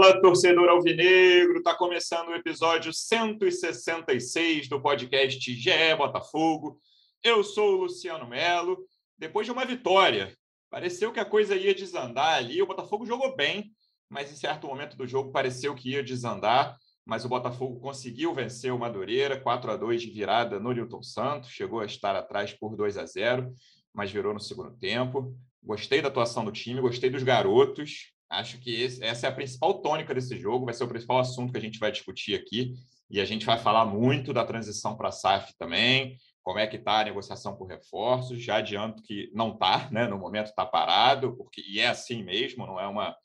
[0.00, 1.60] Fala, torcedor alvinegro!
[1.60, 6.80] Tá começando o episódio 166 do podcast GE Botafogo.
[7.20, 8.78] Eu sou o Luciano Melo.
[9.18, 10.32] Depois de uma vitória,
[10.70, 12.62] pareceu que a coisa ia desandar ali.
[12.62, 13.72] O Botafogo jogou bem,
[14.08, 16.76] mas em certo momento do jogo pareceu que ia desandar.
[17.04, 21.50] Mas o Botafogo conseguiu vencer o Madureira, 4 a 2 de virada no Newton Santos,
[21.50, 23.52] chegou a estar atrás por 2 a 0,
[23.92, 25.36] mas virou no segundo tempo.
[25.60, 28.16] Gostei da atuação do time, gostei dos garotos.
[28.30, 31.52] Acho que esse, essa é a principal tônica desse jogo, vai ser o principal assunto
[31.52, 32.74] que a gente vai discutir aqui.
[33.10, 36.76] E a gente vai falar muito da transição para a SAF também, como é que
[36.76, 38.42] está a negociação por reforços.
[38.42, 40.06] Já adianto que não está, né?
[40.06, 43.16] no momento está parado, porque, e é assim mesmo, não é uma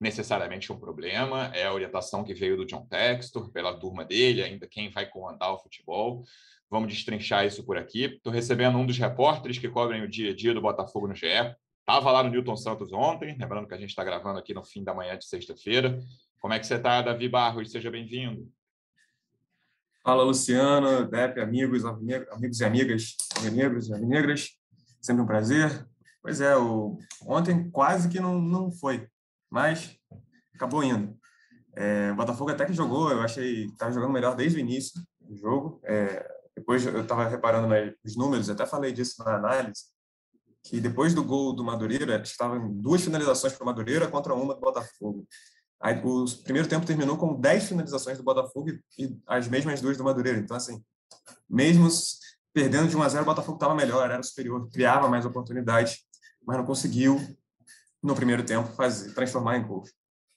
[0.00, 4.66] necessariamente um problema, é a orientação que veio do John Textor, pela turma dele, ainda
[4.66, 6.24] quem vai comandar o futebol.
[6.68, 8.04] Vamos destrinchar isso por aqui.
[8.04, 11.26] Estou recebendo um dos repórteres que cobrem o dia a dia do Botafogo no GE,
[11.82, 14.84] Estava lá no Newton Santos ontem, lembrando que a gente está gravando aqui no fim
[14.84, 15.98] da manhã de sexta-feira.
[16.38, 17.72] Como é que você está, Davi Barros?
[17.72, 18.48] Seja bem-vindo.
[20.04, 23.16] Fala, Luciano, Depe, amigos, amigos e amigas,
[23.52, 24.50] negros e negras.
[25.00, 25.84] Sempre um prazer.
[26.22, 26.98] Pois é, o...
[27.26, 29.08] ontem quase que não, não foi,
[29.50, 29.98] mas
[30.54, 31.18] acabou indo.
[31.74, 35.02] É, o Botafogo até que jogou, eu achei que estava jogando melhor desde o início
[35.20, 35.80] do jogo.
[35.82, 37.66] É, depois eu estava reparando
[38.04, 39.91] nos números, até falei disso na análise
[40.64, 44.60] que depois do gol do Madureira, estavam duas finalizações para o Madureira contra uma do
[44.60, 45.26] Botafogo.
[45.80, 50.04] Aí, o primeiro tempo terminou com 10 finalizações do Botafogo e as mesmas duas do
[50.04, 50.38] Madureira.
[50.38, 50.80] Então, assim,
[51.50, 51.88] mesmo
[52.52, 55.98] perdendo de 1 a 0, o Botafogo estava melhor, era superior, criava mais oportunidades,
[56.46, 57.20] mas não conseguiu,
[58.02, 59.90] no primeiro tempo, fazer, transformar em gols.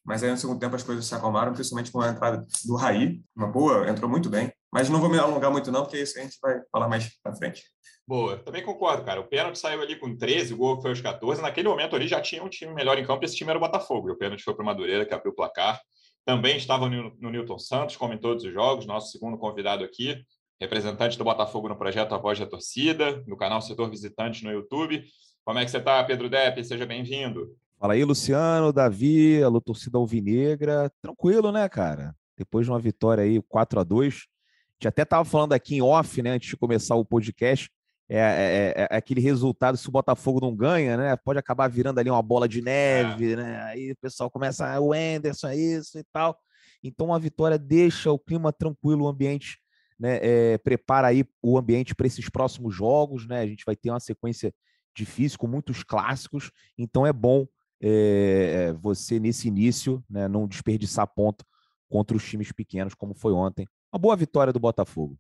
[0.03, 3.21] Mas aí, no segundo tempo, as coisas se acalmaram, principalmente com a entrada do Raí,
[3.35, 4.51] uma boa, entrou muito bem.
[4.75, 7.33] Mas não vou me alongar muito, não, porque isso a gente vai falar mais para
[7.33, 7.63] frente.
[8.05, 9.21] Boa, também concordo, cara.
[9.21, 11.41] O pênalti saiu ali com 13, o gol foi aos 14.
[11.41, 13.61] Naquele momento ali já tinha um time melhor em campo, e esse time era o
[13.61, 14.09] Botafogo.
[14.09, 15.79] E o pênalti foi para o Madureira, que abriu o placar.
[16.25, 20.21] Também estava no, no Newton Santos, como em todos os jogos, nosso segundo convidado aqui,
[20.59, 25.05] representante do Botafogo no projeto A Voz da Torcida, no canal Setor Visitante no YouTube.
[25.45, 26.61] Como é que você está, Pedro Depp?
[26.65, 27.55] Seja bem-vindo.
[27.79, 30.91] Fala aí, Luciano, Davi, alô, torcida alvinegra.
[31.01, 32.13] Tranquilo, né, cara?
[32.37, 34.34] Depois de uma vitória aí, 4 a 2 A
[34.77, 37.69] gente até estava falando aqui em off, né, antes de começar o podcast,
[38.07, 41.15] é, é, é, é, aquele resultado, se o Botafogo não ganha, né?
[41.15, 43.35] Pode acabar virando ali uma bola de neve, é.
[43.35, 43.63] né?
[43.63, 46.37] Aí o pessoal começa, ah, o Anderson é isso e tal.
[46.83, 49.57] Então a vitória deixa o clima tranquilo, o ambiente,
[49.99, 50.19] né?
[50.21, 53.39] É, prepara aí o ambiente para esses próximos jogos, né?
[53.39, 54.53] A gente vai ter uma sequência
[54.95, 57.47] difícil, com muitos clássicos, então é bom
[57.81, 61.45] é, você, nesse início, né, não desperdiçar ponto
[61.89, 63.67] contra os times pequenos, como foi ontem.
[63.95, 65.17] Uma boa vitória do Botafogo.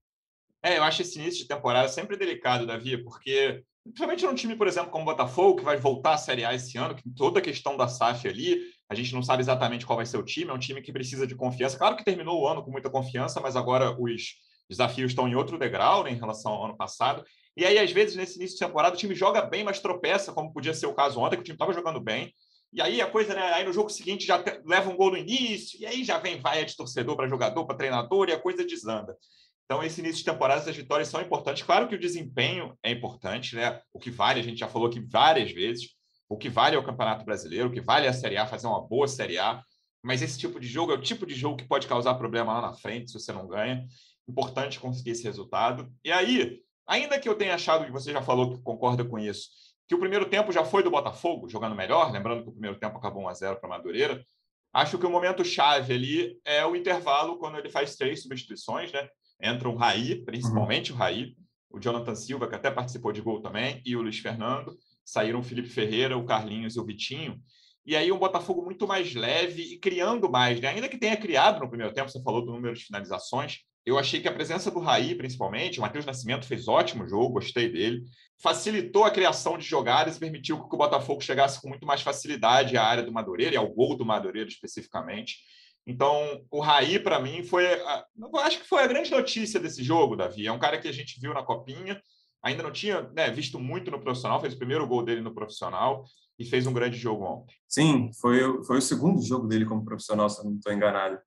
[0.61, 4.67] É, eu acho esse início de temporada sempre delicado, Davi, porque principalmente num time, por
[4.67, 7.41] exemplo, como o Botafogo, que vai voltar à Série A esse ano, que toda a
[7.41, 8.59] questão da SAF ali,
[8.89, 11.25] a gente não sabe exatamente qual vai ser o time, é um time que precisa
[11.25, 11.77] de confiança.
[11.77, 14.33] Claro que terminou o ano com muita confiança, mas agora os
[14.69, 17.23] desafios estão em outro degrau né, em relação ao ano passado.
[17.55, 20.51] E aí, às vezes, nesse início de temporada, o time joga bem, mas tropeça, como
[20.51, 22.33] podia ser o caso ontem, que o time estava jogando bem.
[22.75, 23.41] E aí a coisa, né?
[23.53, 26.65] Aí no jogo seguinte já leva um gol no início, e aí já vem vaia
[26.65, 29.15] de torcedor para jogador, para treinador, e a coisa desanda.
[29.63, 31.63] Então, esse início de temporada, essas vitórias são importantes.
[31.63, 33.79] Claro que o desempenho é importante, né?
[33.93, 35.91] O que vale, a gente já falou aqui várias vezes,
[36.27, 38.67] o que vale é o Campeonato Brasileiro, o que vale é a Série A, fazer
[38.67, 39.63] uma boa Série A.
[40.03, 42.61] Mas esse tipo de jogo é o tipo de jogo que pode causar problema lá
[42.61, 43.87] na frente se você não ganha.
[44.27, 45.89] Importante conseguir esse resultado.
[46.03, 49.47] E aí, ainda que eu tenha achado que você já falou que concorda com isso,
[49.87, 52.97] que o primeiro tempo já foi do Botafogo, jogando melhor, lembrando que o primeiro tempo
[52.97, 54.25] acabou 1 a 0 para Madureira.
[54.73, 59.07] Acho que o momento chave ali é o intervalo, quando ele faz três substituições, né?
[59.41, 60.97] Entra o Raí, principalmente uhum.
[60.97, 61.35] o Raí,
[61.69, 64.75] o Jonathan Silva, que até participou de gol também, e o Luiz Fernando.
[65.05, 67.39] Saíram o Felipe Ferreira, o Carlinhos e o Vitinho.
[67.85, 70.69] E aí um Botafogo muito mais leve e criando mais, né?
[70.69, 74.19] Ainda que tenha criado no primeiro tempo, você falou do número de finalizações, eu achei
[74.19, 78.03] que a presença do Raí, principalmente, o Matheus Nascimento fez ótimo jogo, gostei dele.
[78.41, 82.75] Facilitou a criação de jogadas e permitiu que o Botafogo chegasse com muito mais facilidade
[82.77, 85.37] à área do Madureira e ao gol do Madureira especificamente.
[85.85, 87.71] Então, o Raí, para mim, foi.
[87.71, 88.05] A,
[88.43, 90.47] acho que foi a grande notícia desse jogo, Davi.
[90.47, 92.01] É um cara que a gente viu na copinha,
[92.41, 96.03] ainda não tinha né, visto muito no profissional, fez o primeiro gol dele no profissional
[96.39, 97.55] e fez um grande jogo ontem.
[97.67, 101.19] Sim, foi, foi o segundo jogo dele como profissional, se não estou enganado.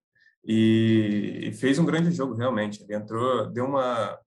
[0.45, 2.83] E, e, fez um grande jogo, realmente.
[2.83, 4.19] Ele entrou, deu uma.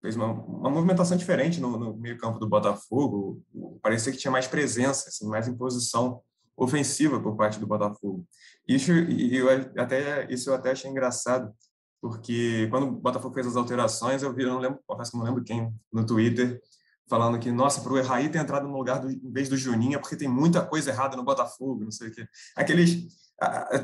[0.00, 3.42] fez uma, uma movimentação diferente no, no meio-campo do Botafogo.
[3.82, 6.20] Parecia que tinha mais presença, assim, mais imposição
[6.56, 8.26] ofensiva por parte do Botafogo.
[8.66, 11.52] Isso, e eu até, isso eu até achei engraçado,
[12.00, 15.24] porque quando o Botafogo fez as alterações, eu vi, eu não lembro, confesso que não
[15.24, 16.60] lembro quem, no Twitter,
[17.08, 19.96] falando que, nossa, para o Erraí ter entrado no lugar do, em vez do Juninho
[19.96, 22.26] é porque tem muita coisa errada no Botafogo, não sei o quê.
[22.56, 23.06] Aqueles,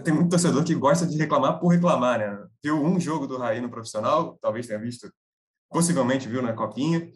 [0.04, 2.46] tem muito torcedor que gosta de reclamar por reclamar, né?
[2.62, 5.12] Viu um jogo do Raí no profissional, talvez tenha visto,
[5.70, 7.10] possivelmente viu na Copinha,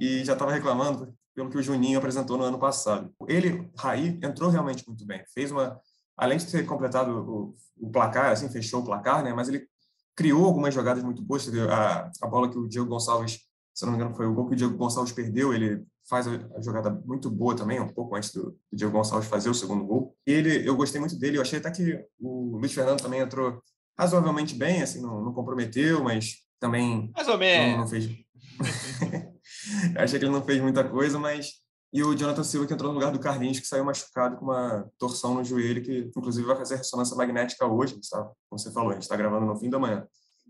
[0.00, 3.12] e já estava reclamando pelo que o Juninho apresentou no ano passado.
[3.28, 5.22] Ele, Raí, entrou realmente muito bem.
[5.34, 5.78] Fez uma,
[6.16, 9.32] além de ter completado o, o placar, assim, fechou o placar, né?
[9.34, 9.66] Mas ele
[10.14, 11.46] criou algumas jogadas muito boas.
[11.70, 13.40] A, a bola que o Diego Gonçalves,
[13.74, 15.52] se não me engano, foi o gol que o Diego Gonçalves perdeu.
[15.52, 19.50] Ele faz a, jogada muito boa também, um pouco antes do, do, Diego Gonçalves fazer
[19.50, 20.16] o segundo gol.
[20.26, 21.38] E ele, eu gostei muito dele.
[21.38, 23.60] Eu achei até que o Luiz Fernando também entrou
[23.98, 28.10] razoavelmente bem, assim, não, não comprometeu, mas também mais ou menos não, não fez.
[29.96, 32.98] achei que ele não fez muita coisa, mas e o Jonathan Silva que entrou no
[32.98, 36.76] lugar do Carlinhos, que saiu machucado com uma torção no joelho, que inclusive vai fazer
[36.76, 38.22] ressonância magnética hoje, tá?
[38.50, 40.06] como você falou, a gente está gravando no fim da manhã.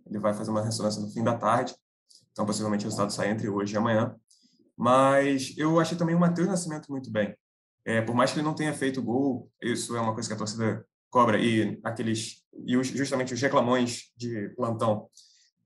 [0.06, 1.74] Ele vai fazer uma ressonância no fim da tarde,
[2.32, 4.14] então possivelmente o resultado sai entre hoje e amanhã.
[4.76, 7.34] Mas eu achei também o Matheus Nascimento muito bem.
[7.84, 10.38] É, por mais que ele não tenha feito gol, isso é uma coisa que a
[10.38, 15.08] torcida cobra, e aqueles e os, justamente os reclamões de plantão,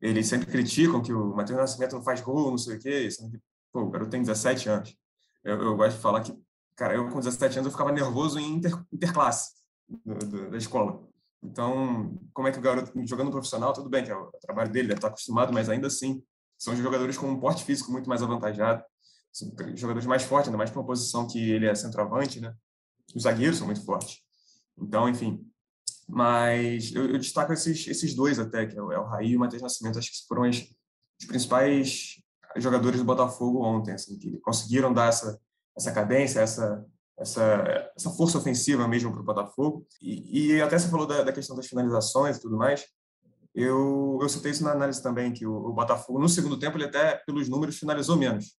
[0.00, 3.40] eles sempre criticam que o Matheus Nascimento não faz gol, não sei o quê, sendo
[3.72, 4.96] pô, o garoto tem 17 anos.
[5.44, 6.34] Eu, eu, gosto de falar que,
[6.76, 9.52] cara, eu com 17 anos eu ficava nervoso em inter, interclasse
[9.88, 11.02] do, do, da escola.
[11.42, 14.88] Então, como é que o garoto, jogando profissional, tudo bem, que é o trabalho dele,
[14.88, 16.22] deve estar acostumado, mas ainda assim,
[16.58, 18.84] são jogadores com um porte físico muito mais avantajado,
[19.74, 22.54] jogadores mais fortes, ainda mais para uma posição que ele é centroavante, né?
[23.14, 24.18] Os zagueiros são muito fortes.
[24.78, 25.44] Então, enfim.
[26.08, 29.36] Mas eu, eu destaco esses, esses dois até, que é o, é o Raí e
[29.36, 30.56] o Matheus Nascimento, acho que foram as,
[31.20, 32.16] os principais
[32.56, 35.40] jogadores do Botafogo ontem, assim, que conseguiram dar essa,
[35.76, 36.84] essa cadência, essa,
[37.18, 39.86] essa, essa força ofensiva mesmo para o Botafogo.
[40.00, 42.84] E, e, até você falou da, da, questão das finalizações e tudo mais.
[43.54, 46.84] Eu, eu citei isso na análise também, que o, o, Botafogo, no segundo tempo, ele
[46.84, 48.56] até, pelos números, finalizou menos,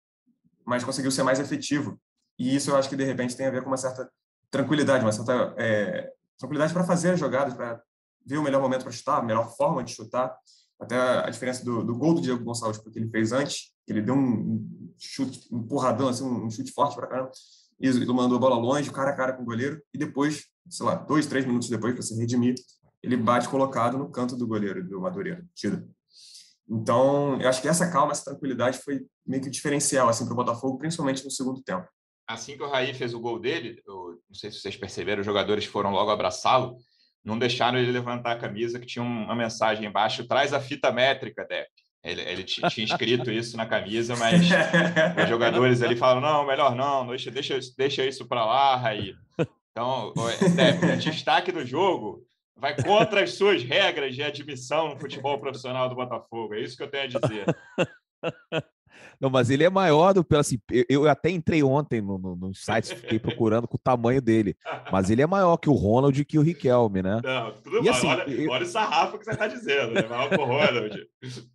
[0.66, 2.00] mas conseguiu ser mais efetivo.
[2.38, 4.10] E isso eu acho que, de repente, tem a ver com uma certa
[4.50, 7.82] tranquilidade, uma certa é, tranquilidade para fazer as jogadas, para
[8.26, 10.36] ver o melhor momento para chutar, a melhor forma de chutar.
[10.80, 14.16] Até a diferença do, do gol do Diego Gonçalves, porque ele fez antes, ele deu
[14.16, 17.32] um chute, um empurradão, assim, um chute forte para caramba,
[17.80, 20.86] e ele mandou a bola longe, cara a cara com o goleiro, e depois, sei
[20.86, 22.56] lá, dois, três minutos depois, para se redimir,
[23.04, 25.88] ele bate colocado no canto do goleiro, do Madureira, tira.
[26.70, 30.34] Então, eu acho que essa calma, essa tranquilidade foi meio que o diferencial assim, para
[30.34, 31.88] o Botafogo, principalmente no segundo tempo.
[32.28, 35.26] Assim que o Raí fez o gol dele, eu, não sei se vocês perceberam, os
[35.26, 36.78] jogadores foram logo abraçá-lo,
[37.24, 41.46] não deixaram ele levantar a camisa, que tinha uma mensagem embaixo: traz a fita métrica,
[41.46, 41.70] Depp.
[42.04, 44.42] Ele, ele tinha escrito isso na camisa, mas
[45.22, 49.14] os jogadores ali falam: não, melhor não, deixa, deixa, deixa isso para lá, Raí.
[49.72, 50.14] Então,
[50.56, 52.26] Depp, o destaque do jogo
[52.56, 56.54] vai contra as suas regras de admissão no futebol profissional do Botafogo.
[56.54, 57.46] É isso que eu tenho a dizer.
[59.20, 60.60] Não, mas ele é maior do que assim,
[60.90, 64.56] eu, até entrei ontem no, no, no site, fiquei procurando com o tamanho dele,
[64.92, 67.22] mas ele é maior que o Ronald e que o Riquelme, né?
[67.24, 67.92] Não, tudo bem.
[67.92, 68.50] Assim, olha, eu...
[68.50, 71.08] olha o sarrafo que você está dizendo, é maior que o Ronald.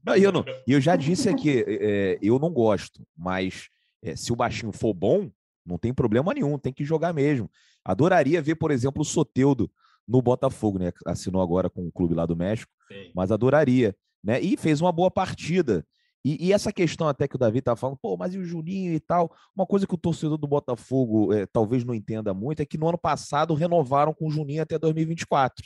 [0.05, 3.69] Não, eu, não, eu já disse aqui, é, eu não gosto, mas
[4.03, 5.29] é, se o baixinho for bom,
[5.65, 7.51] não tem problema nenhum, tem que jogar mesmo.
[7.85, 9.71] Adoraria ver, por exemplo, o Soteudo
[10.06, 10.93] no Botafogo, né?
[11.05, 13.11] Assinou agora com o clube lá do México, Sim.
[13.14, 14.41] mas adoraria, né?
[14.41, 15.85] E fez uma boa partida.
[16.25, 18.93] E, e, essa questão até que o Davi estava falando, pô, mas e o Juninho
[18.93, 19.32] e tal?
[19.55, 22.88] Uma coisa que o torcedor do Botafogo é, talvez não entenda muito é que no
[22.88, 25.64] ano passado renovaram com o Juninho até 2024,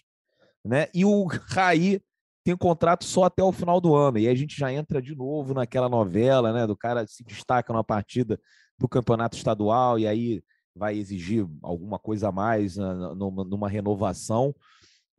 [0.65, 0.89] né?
[0.93, 2.01] E o Raí
[2.45, 4.19] tem contrato só até o final do ano.
[4.19, 6.67] E aí a gente já entra de novo naquela novela, né?
[6.67, 8.39] Do cara se destaca numa partida
[8.79, 10.43] do campeonato estadual e aí
[10.81, 14.55] vai exigir alguma coisa a mais numa, numa renovação.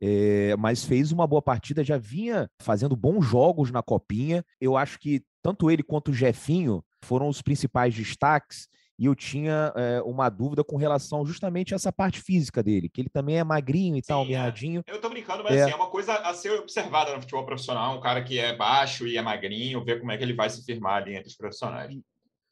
[0.04, 4.44] É, mas fez uma boa partida, já vinha fazendo bons jogos na copinha.
[4.60, 8.66] Eu acho que tanto ele quanto o Jefinho foram os principais destaques.
[8.98, 13.00] E eu tinha é, uma dúvida com relação justamente a essa parte física dele, que
[13.00, 14.26] ele também é magrinho e Sim, tal, é.
[14.26, 14.82] mirradinho.
[14.86, 15.62] Eu tô brincando, mas é.
[15.62, 19.06] assim, é uma coisa a ser observada no futebol profissional, um cara que é baixo
[19.06, 21.96] e é magrinho, ver como é que ele vai se firmar ali entre os profissionais.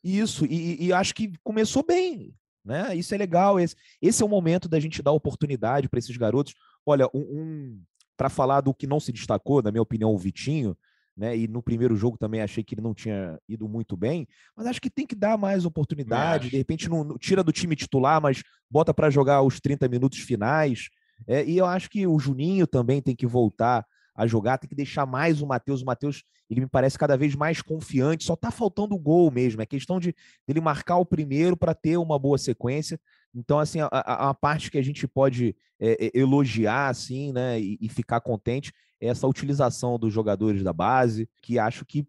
[0.03, 2.95] Isso, e, e acho que começou bem, né?
[2.95, 3.59] Isso é legal.
[3.59, 6.55] Esse, esse é o momento da gente dar oportunidade para esses garotos.
[6.85, 7.83] Olha, um, um
[8.17, 10.77] para falar do que não se destacou, na minha opinião, o Vitinho,
[11.17, 11.37] né?
[11.37, 14.27] E no primeiro jogo também achei que ele não tinha ido muito bem,
[14.57, 16.51] mas acho que tem que dar mais oportunidade.
[16.51, 20.19] De repente, não, não, tira do time titular, mas bota para jogar os 30 minutos
[20.19, 20.89] finais.
[21.27, 23.85] É, e eu acho que o Juninho também tem que voltar
[24.21, 25.81] a jogar, tem que deixar mais o Matheus.
[25.81, 29.63] O Matheus, ele me parece cada vez mais confiante, só tá faltando o gol mesmo.
[29.63, 30.15] É questão de
[30.47, 33.01] ele marcar o primeiro para ter uma boa sequência.
[33.35, 37.59] Então, assim, a, a, a parte que a gente pode é, é, elogiar, assim, né,
[37.59, 42.07] e, e, ficar contente é essa utilização dos jogadores da base, que acho que,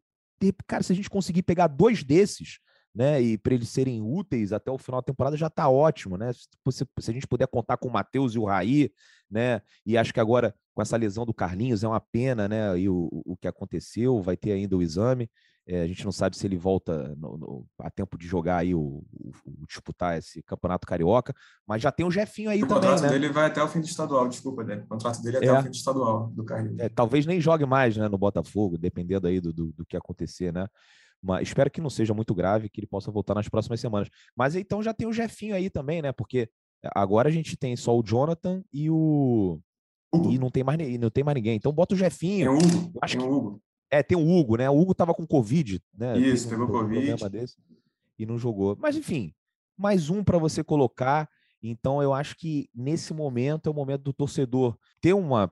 [0.68, 2.60] cara, se a gente conseguir pegar dois desses,
[2.94, 3.22] né?
[3.22, 6.32] E para eles serem úteis até o final da temporada já está ótimo, né?
[6.34, 8.92] Se, se, a gente puder contar com o Matheus e o Raí,
[9.30, 9.62] né?
[9.86, 12.78] E acho que agora com essa lesão do Carlinhos é uma pena, né?
[12.80, 15.30] E o, o que aconteceu, vai ter ainda o exame.
[15.68, 18.74] É, a gente não sabe se ele volta no, no, a tempo de jogar aí
[18.74, 21.36] o, o, o, disputar esse campeonato carioca,
[21.68, 22.78] mas já tem o Jefinho aí o também.
[22.78, 23.10] O contrato né?
[23.10, 24.86] dele vai até o fim do estadual, desculpa, Débora.
[24.86, 25.54] O contrato dele é até é.
[25.54, 26.80] o fim do estadual do Carlinhos.
[26.80, 30.52] É, talvez nem jogue mais né, no Botafogo, dependendo aí do, do, do que acontecer,
[30.52, 30.68] né?
[31.42, 34.10] Espero que não seja muito grave, que ele possa voltar nas próximas semanas.
[34.36, 36.12] Mas então já tem o Jefinho aí também, né?
[36.12, 36.50] Porque
[36.96, 39.60] agora a gente tem só o Jonathan e o.
[40.30, 41.56] E não tem mais, não tem mais ninguém.
[41.56, 42.46] Então bota o Jefinho.
[42.46, 43.00] Tem o Hugo.
[43.02, 43.32] Acho tem que...
[43.32, 43.62] o Hugo.
[43.90, 44.70] É, tem o Hugo, né?
[44.70, 46.18] O Hugo tava com Covid, né?
[46.18, 47.30] Isso, pegou um Covid.
[47.30, 47.58] Desse,
[48.18, 48.78] e não jogou.
[48.80, 49.34] Mas enfim,
[49.78, 51.30] mais um para você colocar.
[51.62, 55.52] Então eu acho que nesse momento é o momento do torcedor ter uma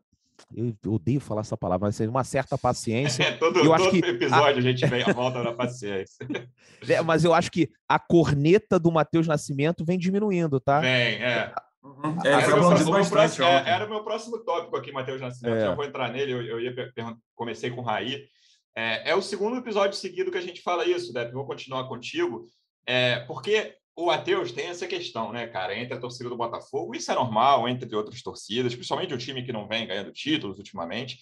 [0.55, 3.23] eu odeio falar essa palavra, mas uma certa paciência.
[3.29, 4.59] É, todo, eu acho que episódio a...
[4.59, 6.27] a gente vem a volta da paciência.
[6.87, 10.79] É, mas eu acho que a corneta do Matheus Nascimento vem diminuindo, tá?
[10.79, 11.53] Vem, é.
[11.83, 12.17] Uhum.
[12.23, 15.57] É, era, o próximo, próximo, é, era o meu próximo tópico aqui, Matheus Nascimento.
[15.57, 15.65] É.
[15.65, 16.73] Já vou entrar nele, eu, eu ia
[17.35, 18.23] comecei com o Raí.
[18.75, 21.33] É, é, o segundo episódio seguido que a gente fala isso, Depp.
[21.33, 22.45] Vou continuar contigo.
[22.85, 27.11] É, porque o Matheus tem essa questão, né, cara, entre a torcida do Botafogo, isso
[27.11, 31.19] é normal, entre outras torcidas, principalmente o time que não vem ganhando títulos ultimamente.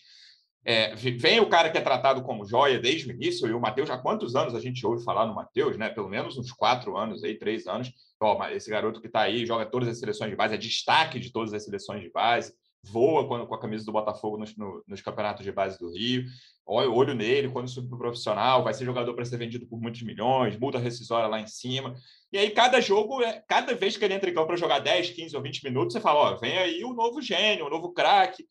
[0.64, 3.90] É, vem o cara que é tratado como joia desde o início, e o Matheus,
[3.90, 5.90] há quantos anos a gente ouve falar no Matheus, né?
[5.90, 7.92] Pelo menos uns quatro anos aí, três anos.
[8.20, 11.32] Ó, esse garoto que está aí, joga todas as seleções de base, é destaque de
[11.32, 12.54] todas as seleções de base,
[12.88, 16.26] voa quando, com a camisa do Botafogo nos, no, nos campeonatos de base do Rio.
[16.66, 20.02] Olha, olho nele quando subir para profissional, vai ser jogador para ser vendido por muitos
[20.02, 21.96] milhões, multa rescisória lá em cima.
[22.32, 25.12] E aí, cada jogo, é, cada vez que ele entra em campo para jogar 10,
[25.12, 28.46] 15 ou 20 minutos, você fala: ó, vem aí o novo gênio, o novo craque.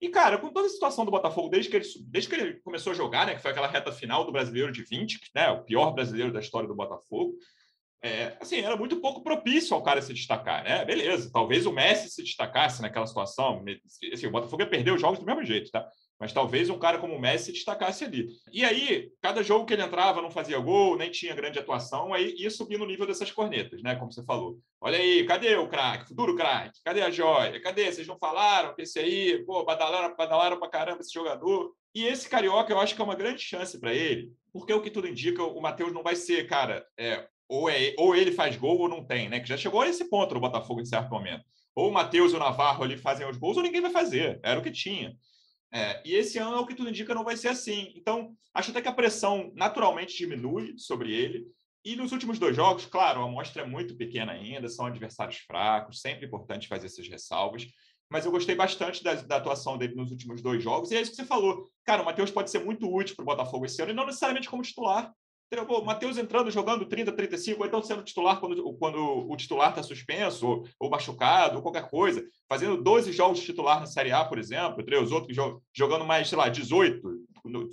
[0.00, 2.92] E, cara, com toda a situação do Botafogo, desde que ele, desde que ele começou
[2.92, 5.92] a jogar, né, que foi aquela reta final do brasileiro de 20, né, o pior
[5.92, 7.34] brasileiro da história do Botafogo,
[8.04, 10.84] é, assim, era muito pouco propício ao cara se destacar, né?
[10.84, 13.64] Beleza, talvez o Messi se destacasse naquela situação.
[14.12, 15.88] Assim, o Botafogo ia perder os jogos do mesmo jeito, tá?
[16.20, 18.28] Mas talvez um cara como o Messi se destacasse ali.
[18.52, 22.34] E aí, cada jogo que ele entrava não fazia gol, nem tinha grande atuação, aí
[22.36, 23.96] ia subir no nível dessas cornetas, né?
[23.96, 24.58] Como você falou.
[24.82, 26.80] Olha aí, cadê o craque, futuro craque?
[26.84, 27.58] Cadê a joia?
[27.62, 27.90] Cadê?
[27.90, 31.74] Vocês não falaram que esse aí, pô, badalaram, badalaram pra caramba esse jogador.
[31.94, 34.90] E esse carioca eu acho que é uma grande chance para ele, porque o que
[34.90, 38.78] tudo indica, o Matheus não vai ser, cara, é, ou, é, ou ele faz gol
[38.78, 39.40] ou não tem, né?
[39.40, 41.44] Que já chegou a esse ponto no Botafogo em certo momento.
[41.74, 44.40] Ou o Matheus e o Navarro ali fazem os gols, ou ninguém vai fazer.
[44.42, 45.16] Era o que tinha.
[45.72, 47.92] É, e esse ano, o que tudo indica, não vai ser assim.
[47.96, 51.46] Então, acho até que a pressão naturalmente diminui sobre ele.
[51.84, 56.00] E nos últimos dois jogos, claro, a amostra é muito pequena ainda, são adversários fracos,
[56.00, 57.66] sempre importante fazer essas ressalvas.
[58.08, 60.90] Mas eu gostei bastante da, da atuação dele nos últimos dois jogos.
[60.90, 61.68] E é isso que você falou.
[61.84, 64.48] Cara, o Matheus pode ser muito útil para o Botafogo esse ano, e não necessariamente
[64.48, 65.12] como titular.
[65.62, 69.82] O Matheus entrando, jogando 30, 35, ou então sendo titular quando, quando o titular está
[69.82, 72.24] suspenso, ou, ou, machucado, ou qualquer coisa.
[72.48, 75.36] Fazendo 12 jogos titular na Série A, por exemplo, entre os outros
[75.72, 77.02] jogando mais, sei lá, 18,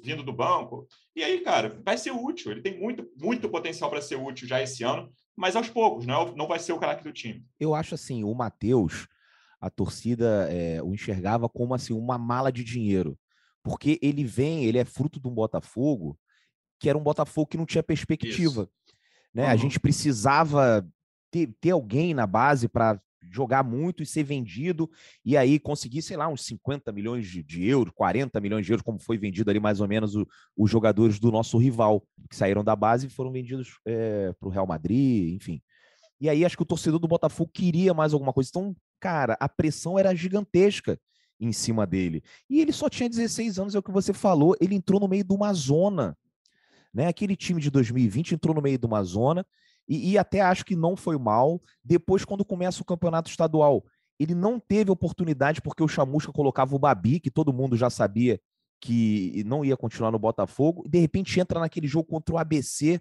[0.04, 0.88] vindo do banco.
[1.16, 2.52] E aí, cara, vai ser útil.
[2.52, 6.22] Ele tem muito, muito potencial para ser útil já esse ano, mas aos poucos, não,
[6.22, 7.46] é não vai ser o craque do time.
[7.60, 9.08] Eu acho assim, o Matheus,
[9.60, 13.18] a torcida é, o enxergava como assim, uma mala de dinheiro.
[13.64, 16.18] Porque ele vem, ele é fruto de um Botafogo
[16.82, 18.68] que era um Botafogo que não tinha perspectiva.
[19.32, 19.44] Né?
[19.44, 19.50] Uhum.
[19.50, 20.86] A gente precisava
[21.30, 23.00] ter, ter alguém na base para
[23.32, 24.90] jogar muito e ser vendido,
[25.24, 28.84] e aí conseguir, sei lá, uns 50 milhões de, de euros, 40 milhões de euros,
[28.84, 32.64] como foi vendido ali mais ou menos o, os jogadores do nosso rival, que saíram
[32.64, 35.62] da base e foram vendidos é, para o Real Madrid, enfim.
[36.20, 38.50] E aí acho que o torcedor do Botafogo queria mais alguma coisa.
[38.50, 41.00] Então, cara, a pressão era gigantesca
[41.40, 42.24] em cima dele.
[42.50, 45.24] E ele só tinha 16 anos, é o que você falou, ele entrou no meio
[45.24, 46.18] de uma zona
[46.94, 47.08] né?
[47.08, 49.46] Aquele time de 2020 entrou no meio de uma zona
[49.88, 51.62] e, e até acho que não foi mal.
[51.84, 53.84] Depois, quando começa o campeonato estadual,
[54.20, 58.40] ele não teve oportunidade porque o Chamusca colocava o Babi, que todo mundo já sabia
[58.80, 63.00] que não ia continuar no Botafogo, e de repente entra naquele jogo contra o ABC,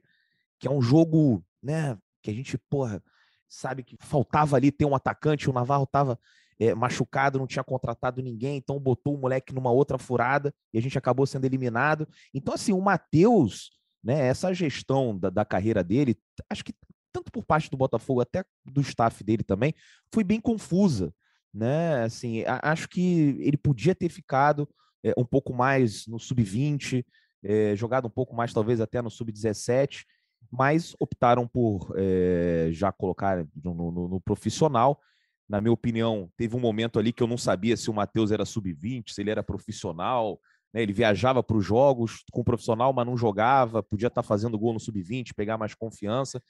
[0.58, 3.02] que é um jogo, né, que a gente, porra,
[3.48, 6.18] sabe que faltava ali ter um atacante, o Navarro estava
[6.58, 10.82] é, machucado, não tinha contratado ninguém, então botou o moleque numa outra furada e a
[10.82, 12.06] gente acabou sendo eliminado.
[12.34, 13.70] Então, assim, o Matheus,
[14.02, 14.26] né?
[14.26, 16.16] Essa gestão da, da carreira dele,
[16.48, 16.74] acho que
[17.12, 19.74] tanto por parte do Botafogo até do staff dele também,
[20.12, 21.12] foi bem confusa,
[21.52, 22.04] né?
[22.04, 24.68] Assim, a, acho que ele podia ter ficado
[25.04, 27.04] é, um pouco mais no sub-20,
[27.42, 30.04] é, jogado um pouco mais talvez até no sub-17,
[30.50, 35.00] mas optaram por é, já colocar no, no, no, profissional.
[35.48, 38.44] Na minha opinião, teve um momento ali que eu não sabia se o Matheus era
[38.44, 40.40] sub-20, se ele era profissional,
[40.72, 40.82] Né?
[40.82, 44.58] Ele viajava para os jogos com o profissional, mas não jogava, podia estar tá fazendo
[44.58, 46.42] gol no sub-20, pegar mais confiança.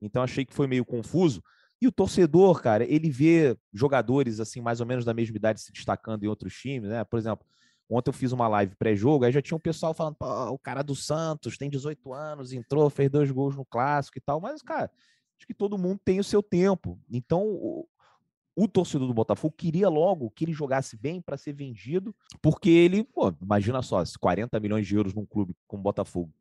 [0.00, 1.42] Então achei que foi meio confuso.
[1.80, 5.72] E o torcedor, cara, ele vê jogadores assim mais ou menos da mesma idade se
[5.72, 7.04] destacando em outros times, né?
[7.04, 7.46] Por exemplo,
[7.88, 10.96] ontem eu fiz uma live pré-jogo, aí já tinha um pessoal falando, o cara do
[10.96, 14.90] Santos tem 18 anos, entrou, fez dois gols no clássico e tal, mas cara,
[15.38, 17.00] acho que todo mundo tem o seu tempo.
[17.08, 17.86] Então,
[18.62, 23.04] o, torcedor do Botafogo queria logo que ele jogasse bem para ser vendido, porque ele,
[23.04, 26.32] pô, imagina só, 40 milhões de euros num clube como o Botafogo,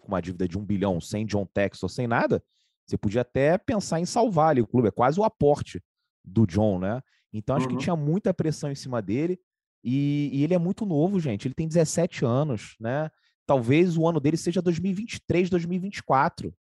[0.00, 2.42] com uma dívida de um bilhão, sem John Textor, sem nada,
[2.86, 5.82] você podia até pensar em salvar ali o clube, é quase o aporte
[6.24, 7.02] do John, né?
[7.32, 7.76] Então acho uhum.
[7.76, 9.38] que tinha muita pressão em cima dele
[9.82, 11.46] e, e, ele é muito novo, gente.
[11.46, 13.10] Ele tem 17 anos, né?
[13.44, 16.54] Talvez o ano dele seja 2023, 2024.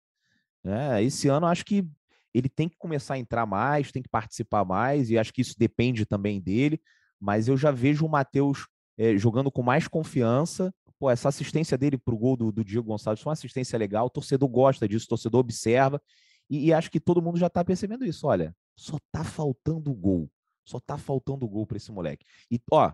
[0.63, 1.03] Né?
[1.03, 1.87] Esse ano acho que
[2.37, 5.55] ele tem que começar a entrar mais, tem que participar mais, e acho que isso
[5.57, 6.81] depende também dele.
[7.17, 11.97] Mas eu já vejo o Matheus é, jogando com mais confiança, pô, essa assistência dele
[11.97, 15.05] para o gol do, do Diego Gonçalves foi uma assistência legal, o torcedor gosta disso,
[15.05, 16.01] o torcedor observa,
[16.49, 18.27] e, e acho que todo mundo já está percebendo isso.
[18.27, 20.29] Olha, só tá faltando gol.
[20.65, 22.25] Só tá faltando gol para esse moleque.
[22.51, 22.91] E, ó,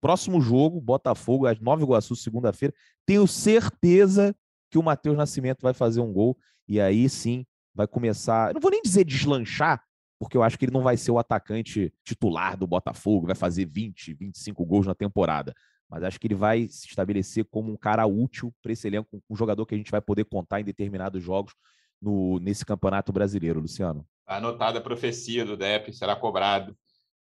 [0.00, 2.72] próximo jogo, Botafogo, às Nova Iguaçu, segunda-feira,
[3.04, 4.34] tenho certeza
[4.70, 6.38] que o Matheus Nascimento vai fazer um gol,
[6.68, 8.52] e aí sim vai começar.
[8.52, 9.82] não vou nem dizer deslanchar,
[10.18, 13.66] porque eu acho que ele não vai ser o atacante titular do Botafogo, vai fazer
[13.66, 15.54] 20, 25 gols na temporada
[15.92, 19.36] mas acho que ele vai se estabelecer como um cara útil para esse elenco, um
[19.36, 21.54] jogador que a gente vai poder contar em determinados jogos
[22.00, 24.08] no, nesse campeonato brasileiro, Luciano.
[24.26, 26.74] Anotada a profecia do DEP, será cobrado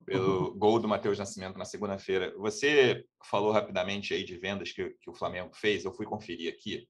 [0.06, 2.32] pelo gol do Matheus Nascimento na segunda-feira.
[2.38, 6.86] Você falou rapidamente aí de vendas que, que o Flamengo fez, eu fui conferir aqui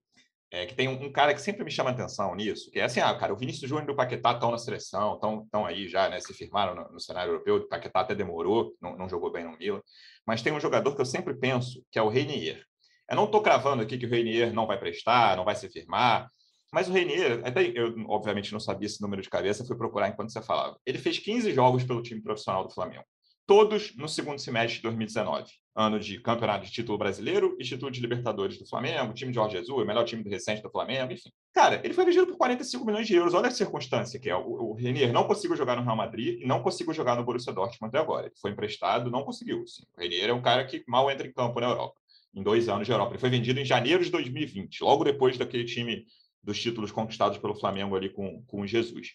[0.50, 3.00] é, que tem um, um, cara que sempre me chama atenção nisso, que é assim,
[3.00, 6.20] ah, cara, o Vinícius Júnior e o Paquetá estão na seleção, estão aí já, né,
[6.20, 9.56] se firmaram no, no, cenário europeu, o Paquetá até demorou, não, não, jogou bem no
[9.56, 9.80] Milan,
[10.26, 12.64] mas tem um jogador que eu sempre penso, que é o Reinier.
[13.08, 16.28] Eu não estou cravando aqui que o Reinier não vai prestar, não vai se firmar,
[16.72, 20.32] mas o Reinier, até eu obviamente não sabia esse número de cabeça, fui procurar enquanto
[20.32, 20.76] você falava.
[20.86, 23.04] Ele fez 15 jogos pelo time profissional do Flamengo
[23.50, 25.50] todos no segundo semestre de 2019.
[25.74, 29.56] Ano de campeonato de título brasileiro e título de Libertadores do Flamengo, time de Jorge
[29.56, 31.30] Jesus, o melhor time recente do Flamengo, enfim.
[31.54, 33.34] Cara, ele foi vendido por 45 milhões de euros.
[33.34, 34.34] Olha a circunstância que é.
[34.34, 37.52] O, o Renier não conseguiu jogar no Real Madrid e não conseguiu jogar no Borussia
[37.52, 38.26] Dortmund até agora.
[38.26, 39.62] Ele foi emprestado, não conseguiu.
[39.62, 39.84] Assim.
[39.96, 42.00] O Renier é um cara que mal entra em campo na Europa,
[42.34, 43.12] em dois anos de Europa.
[43.12, 46.04] Ele foi vendido em janeiro de 2020, logo depois daquele time
[46.42, 49.12] dos títulos conquistados pelo Flamengo ali com, com Jesus.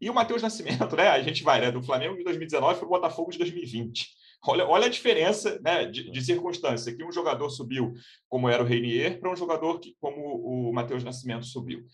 [0.00, 1.08] E o Matheus Nascimento, né?
[1.08, 4.08] A gente vai né, do Flamengo de 2019 para o Botafogo de 2020.
[4.42, 7.92] Olha, olha a diferença né, de, de, circunstância, que um jogador subiu
[8.28, 11.84] como era o Reinier para um jogador que, como o Matheus Nascimento subiu.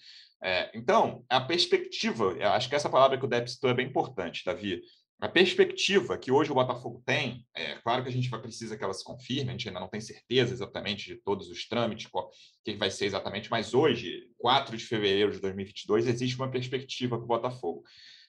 [0.42, 4.44] É, então, a perspectiva, acho que essa palavra que o Depp citou é bem importante,
[4.44, 4.80] Davi.
[5.18, 8.84] A perspectiva que hoje o Botafogo tem, é claro que a gente vai precisa que
[8.84, 12.30] ela se confirme, a gente ainda não tem certeza exatamente de todos os trâmites, o
[12.62, 17.24] que vai ser exatamente, mas hoje, 4 de fevereiro de 2022, existe uma perspectiva para
[17.24, 17.82] o Botafogo.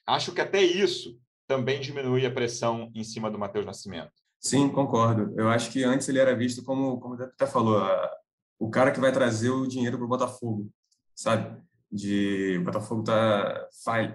[0.06, 4.12] Acho que até isso também diminui a pressão em cima do Matheus Nascimento.
[4.38, 5.34] Sim, concordo.
[5.36, 8.10] Eu acho que antes ele era visto como, como até falou, a,
[8.58, 10.70] o cara que vai trazer o dinheiro para o Botafogo,
[11.14, 11.60] sabe?
[11.90, 13.66] De o Botafogo tá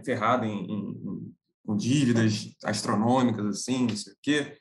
[0.06, 4.58] ferrado em, em, dívidas astronômicas, assim, não sei o quê.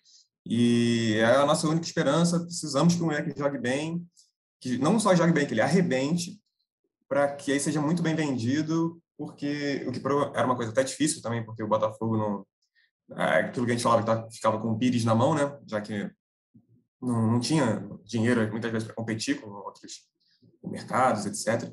[0.47, 2.41] E é a nossa única esperança.
[2.41, 4.05] Precisamos que o moleque jogue bem,
[4.61, 6.41] que não só jogue bem, que ele arrebente,
[7.07, 10.01] para que aí seja muito bem vendido, porque o que
[10.35, 12.47] era uma coisa até difícil também, porque o Botafogo não,
[13.17, 15.59] aquilo que a gente falava, tá, ficava com o Pires na mão, né?
[15.67, 16.11] Já que
[17.01, 20.09] não, não tinha dinheiro muitas vezes para competir com outros
[20.63, 21.73] mercados, etc.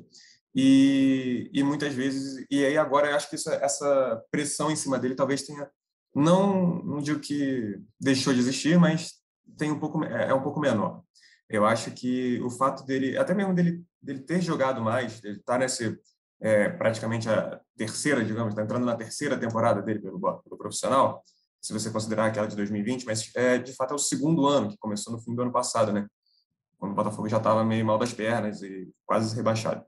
[0.54, 4.98] E, e muitas vezes, e aí agora eu acho que essa, essa pressão em cima
[4.98, 5.70] dele talvez tenha,
[6.14, 9.20] não, não digo que deixou de existir, mas
[9.56, 11.02] tem um pouco, é, é um pouco menor.
[11.48, 15.54] Eu acho que o fato dele, até mesmo dele, dele ter jogado mais, ele estar
[15.54, 15.98] tá nesse
[16.40, 21.22] é, praticamente a terceira, digamos, está entrando na terceira temporada dele pelo, pelo, profissional,
[21.60, 24.78] se você considerar aquela de 2020, mas é, de fato é o segundo ano, que
[24.78, 26.06] começou no fim do ano passado, né?
[26.78, 29.84] Quando o Botafogo já estava meio mal das pernas e quase rebaixado.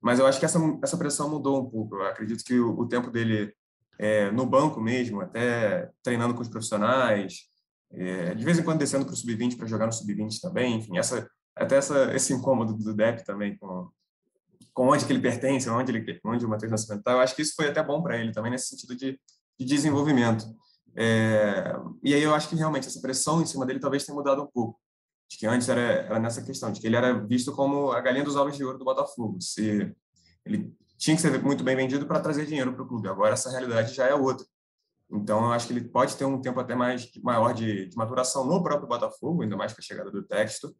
[0.00, 1.96] Mas eu acho que essa, essa pressão mudou um pouco.
[1.96, 3.54] Eu acredito que o, o tempo dele
[3.98, 7.48] é, no banco mesmo, até treinando com os profissionais,
[7.92, 10.98] é, de vez em quando descendo para o sub-20 para jogar no sub-20 também, enfim,
[10.98, 13.88] essa, até essa, esse incômodo do Depp também com,
[14.78, 17.42] com onde que ele pertence, onde, ele, onde o Matheus Nascimento está, eu acho que
[17.42, 19.20] isso foi até bom para ele também, nesse sentido de,
[19.58, 20.46] de desenvolvimento.
[20.96, 24.40] É, e aí eu acho que realmente essa pressão em cima dele talvez tenha mudado
[24.40, 24.78] um pouco.
[25.28, 28.22] De que antes era, era nessa questão, de que ele era visto como a galinha
[28.22, 29.40] dos ovos de ouro do Botafogo.
[29.40, 29.92] Se
[30.46, 33.08] ele tinha que ser muito bem vendido para trazer dinheiro para o clube.
[33.08, 34.46] Agora essa realidade já é outra.
[35.10, 38.44] Então eu acho que ele pode ter um tempo até mais maior de, de maturação
[38.44, 40.72] no próprio Botafogo, ainda mais com a chegada do texto,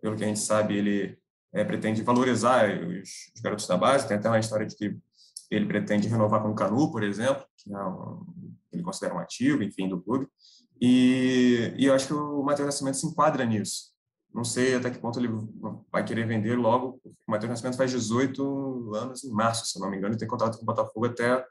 [0.00, 1.22] pelo que a gente sabe, ele
[1.54, 4.08] é, pretende valorizar os, os, garotos da base.
[4.08, 4.96] Tem até uma história de que
[5.50, 8.26] ele pretende renovar com o Canu, por exemplo, que é um,
[8.72, 10.28] ele considera um ativo, enfim, do clube.
[10.80, 13.94] E, e eu acho que o Matheus Nascimento se enquadra nisso.
[14.34, 15.28] Não sei até que ponto ele
[15.92, 17.00] vai querer vender logo.
[17.04, 20.56] O Matheus Nascimento faz 18 anos em março, se não me engano, e tem contrato
[20.56, 21.46] com o Botafogo até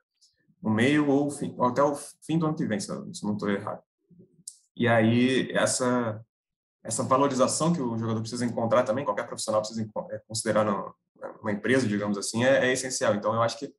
[0.61, 2.89] o meio ou, fim, ou até o fim do ano que vem, se
[3.23, 3.81] não estou errado.
[4.75, 6.21] E aí, essa,
[6.83, 11.87] essa valorização que o jogador precisa encontrar também, qualquer profissional precisa é, considerar numa empresa,
[11.87, 13.15] digamos assim, é, é essencial.
[13.15, 13.73] Então, eu acho que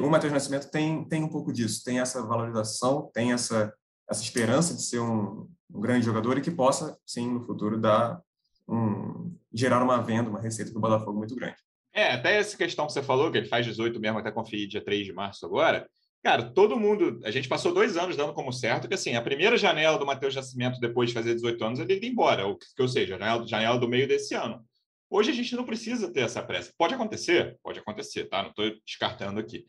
[0.00, 3.72] o Matheus Nascimento tem, tem um pouco disso, tem essa valorização, tem essa,
[4.08, 8.20] essa esperança de ser um, um grande jogador e que possa, sim, no futuro, dar
[8.68, 11.56] um, gerar uma venda, uma receita para o Botafogo muito grande.
[11.92, 14.84] É, até essa questão que você falou, que ele faz 18 mesmo, até conferir dia
[14.84, 15.88] 3 de março agora.
[16.22, 17.18] Cara, todo mundo.
[17.24, 20.34] A gente passou dois anos dando como certo que, assim, a primeira janela do Matheus
[20.34, 23.88] Nascimento, depois de fazer 18 anos, ele ia embora, ou, ou seja, janela, janela do
[23.88, 24.62] meio desse ano.
[25.08, 26.72] Hoje a gente não precisa ter essa pressa.
[26.76, 27.58] Pode acontecer?
[27.62, 28.42] Pode acontecer, tá?
[28.42, 29.64] Não estou descartando aqui.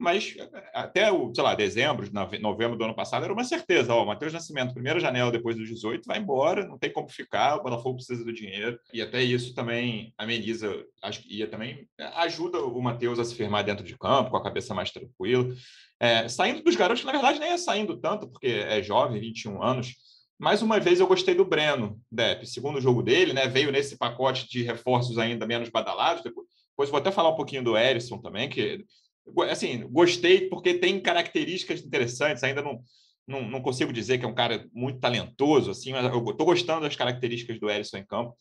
[0.00, 0.34] Mas
[0.72, 2.08] até o, sei lá, dezembro,
[2.40, 3.92] novembro do ano passado, era uma certeza.
[3.92, 7.56] Ó, o Matheus Nascimento, primeira janela depois dos 18, vai embora, não tem como ficar,
[7.56, 8.80] o Botafogo precisa do dinheiro.
[8.94, 11.86] E até isso também ameniza, acho que ia também
[12.16, 15.54] ajuda o Matheus a se firmar dentro de campo, com a cabeça mais tranquila.
[16.00, 19.96] É, saindo dos garotos, na verdade, nem é saindo tanto, porque é jovem, 21 anos.
[20.38, 22.46] Mais uma vez, eu gostei do Breno, Depp.
[22.46, 23.46] Segundo jogo dele, né?
[23.46, 26.22] Veio nesse pacote de reforços ainda menos badalados.
[26.22, 28.82] Depois, depois vou até falar um pouquinho do Erisson também, que
[29.50, 32.42] assim, gostei porque tem características interessantes.
[32.42, 32.80] Ainda não,
[33.26, 36.82] não, não, consigo dizer que é um cara muito talentoso, assim, mas eu estou gostando
[36.82, 38.36] das características do Erisson em campo.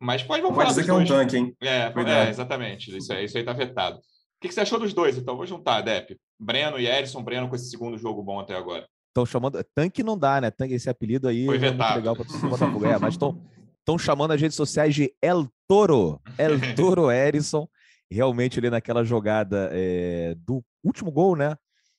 [0.00, 1.56] Mas pode, vamos pode dizer que é um tanque, hein?
[1.62, 2.96] É, é exatamente.
[2.96, 3.98] Isso, é, isso aí está vetado.
[3.98, 4.00] O
[4.40, 5.16] que, você achou dos dois?
[5.16, 6.18] Então, vou juntar, Depp.
[6.38, 8.84] Breno e Erisson, Breno com esse segundo jogo bom até agora.
[9.08, 9.62] Estão chamando.
[9.72, 10.50] Tanque não dá, né?
[10.50, 11.92] Tanque, esse apelido aí Foi vetado.
[11.92, 12.86] é legal para o Botafogo.
[12.86, 16.20] É, mas estão chamando as redes sociais de El Toro.
[16.36, 17.68] El Toro Erisson
[18.12, 21.56] realmente ali naquela jogada é, do último gol, né?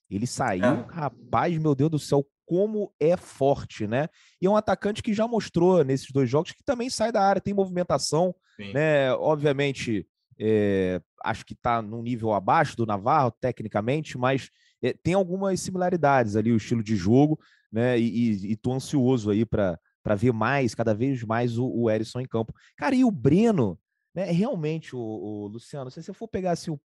[0.09, 0.85] Ele saiu, é.
[0.89, 4.07] rapaz, meu Deus do céu, como é forte, né?
[4.41, 7.41] E é um atacante que já mostrou nesses dois jogos que também sai da área,
[7.41, 8.73] tem movimentação, Sim.
[8.73, 9.11] né?
[9.13, 10.07] Obviamente,
[10.39, 14.49] é, acho que está num nível abaixo do Navarro, tecnicamente, mas
[14.83, 17.39] é, tem algumas similaridades ali, o estilo de jogo,
[17.71, 17.97] né?
[17.97, 19.79] E, tô ansioso aí para
[20.15, 22.53] ver mais, cada vez mais o, o Erisson em campo.
[22.77, 23.79] Cara, e o Breno,
[24.13, 24.25] né?
[24.31, 26.79] Realmente, o, o Luciano, se você for pegar assim, o,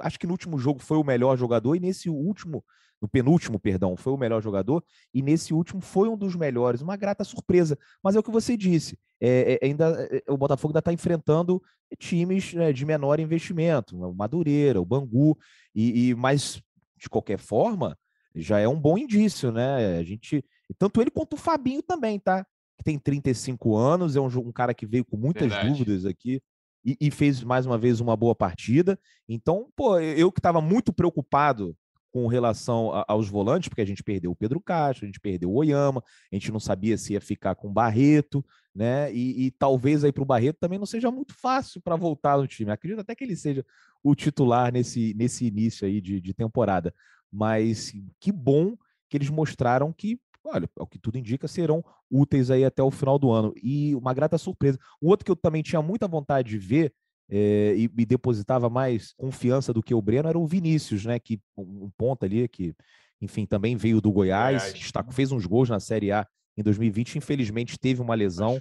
[0.00, 2.64] acho que no último jogo foi o melhor jogador, e nesse último,
[3.00, 6.80] no penúltimo, perdão, foi o melhor jogador, e nesse último foi um dos melhores.
[6.80, 7.78] Uma grata surpresa.
[8.02, 8.98] Mas é o que você disse.
[9.20, 11.62] É, é, ainda é, o Botafogo ainda está enfrentando
[11.98, 15.38] times né, de menor investimento, o Madureira, o Bangu,
[15.74, 16.62] e, e mas
[16.96, 17.96] de qualquer forma
[18.34, 19.98] já é um bom indício, né?
[19.98, 20.44] A gente
[20.76, 22.44] tanto ele quanto o Fabinho também, tá?
[22.76, 25.68] Que tem 35 anos, é um, um cara que veio com muitas Verdade.
[25.68, 26.42] dúvidas aqui
[26.84, 28.98] e, e, fez mais uma vez uma boa partida.
[29.28, 31.76] Então, pô, eu que estava muito preocupado
[32.14, 35.50] com relação a, aos volantes, porque a gente perdeu o Pedro Castro, a gente perdeu
[35.50, 39.12] o Oyama, a gente não sabia se ia ficar com o Barreto, né?
[39.12, 42.46] E, e talvez aí para o Barreto também não seja muito fácil para voltar no
[42.46, 42.70] time.
[42.70, 43.66] Acredito até que ele seja
[44.00, 46.94] o titular nesse, nesse início aí de, de temporada.
[47.32, 48.76] Mas que bom
[49.08, 53.18] que eles mostraram que olha, o que tudo indica, serão úteis aí até o final
[53.18, 53.52] do ano.
[53.62, 54.78] E uma grata surpresa.
[55.00, 56.92] O outro que eu também tinha muita vontade de ver
[57.28, 61.18] é, e me depositava mais confiança do que o Breno era o Vinícius, né?
[61.18, 62.74] Que um ponto ali que,
[63.20, 64.78] enfim, também veio do Goiás, Goiás.
[64.78, 66.26] Destacou, fez uns gols na Série A
[66.56, 67.16] em 2020.
[67.16, 68.60] Infelizmente teve uma lesão.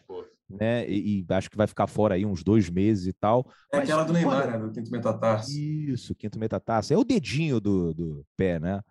[0.50, 0.88] Né?
[0.88, 3.50] E, e, acho que vai ficar fora aí uns dois meses e tal.
[3.72, 4.58] É Mas, aquela do Neymar, né?
[4.58, 5.52] Do quinto metatarso.
[5.52, 6.94] Isso, quinto metatarso.
[6.94, 8.82] É o dedinho do, do pé, né?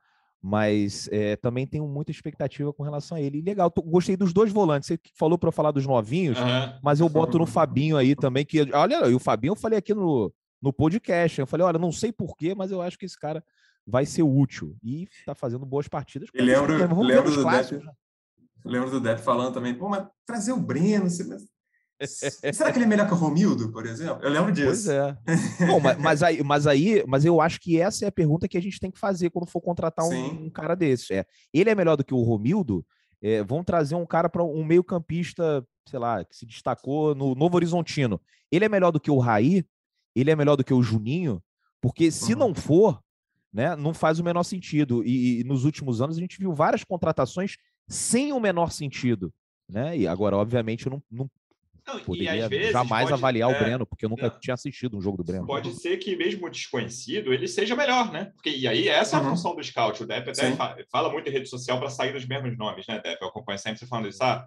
[0.43, 3.39] Mas é, também tenho muita expectativa com relação a ele.
[3.39, 4.89] E legal, tô, gostei dos dois volantes.
[4.89, 6.79] Você falou para eu falar dos novinhos, uhum.
[6.83, 9.95] mas eu boto no Fabinho aí também, que olha, e o Fabinho eu falei aqui
[9.95, 13.45] no, no podcast, eu falei, olha, não sei porquê, mas eu acho que esse cara
[13.87, 16.29] vai ser útil e está fazendo boas partidas.
[16.35, 17.93] E lembro, lembro do Depp, né?
[18.65, 21.07] lembro do Depp falando também, pô, mas trazer o Breno,
[22.07, 24.23] Será que ele é melhor que o Romildo, por exemplo?
[24.23, 24.67] Eu lembro disso.
[24.67, 25.17] Pois é.
[25.67, 28.57] Bom, mas, mas, aí, mas aí, mas eu acho que essa é a pergunta que
[28.57, 31.15] a gente tem que fazer quando for contratar um, um cara desse.
[31.15, 32.85] É, ele é melhor do que o Romildo?
[33.21, 37.57] É, vão trazer um cara para um meio-campista, sei lá, que se destacou no Novo
[37.57, 38.21] Horizontino.
[38.51, 39.65] Ele é melhor do que o Raí?
[40.15, 41.43] Ele é melhor do que o Juninho?
[41.81, 42.39] Porque se uhum.
[42.39, 43.01] não for,
[43.53, 45.05] né, não faz o menor sentido.
[45.05, 47.57] E, e nos últimos anos a gente viu várias contratações
[47.89, 49.33] sem o menor sentido.
[49.69, 49.99] Né?
[49.99, 51.31] E agora, obviamente, não, não,
[51.87, 55.01] não, Poderia jamais pode, avaliar é, o Breno, porque eu nunca não, tinha assistido um
[55.01, 55.47] jogo do Breno.
[55.47, 58.27] Pode ser que, mesmo desconhecido, ele seja melhor, né?
[58.35, 59.23] Porque, e aí, essa uhum.
[59.23, 59.37] é a uhum.
[59.37, 60.03] função do scout.
[60.03, 63.01] O Depp até fala, fala, muito em rede social para sair dos mesmos nomes, né,
[63.01, 63.21] Depp?
[63.21, 64.23] Eu acompanho sempre você falando isso.
[64.23, 64.47] Ah,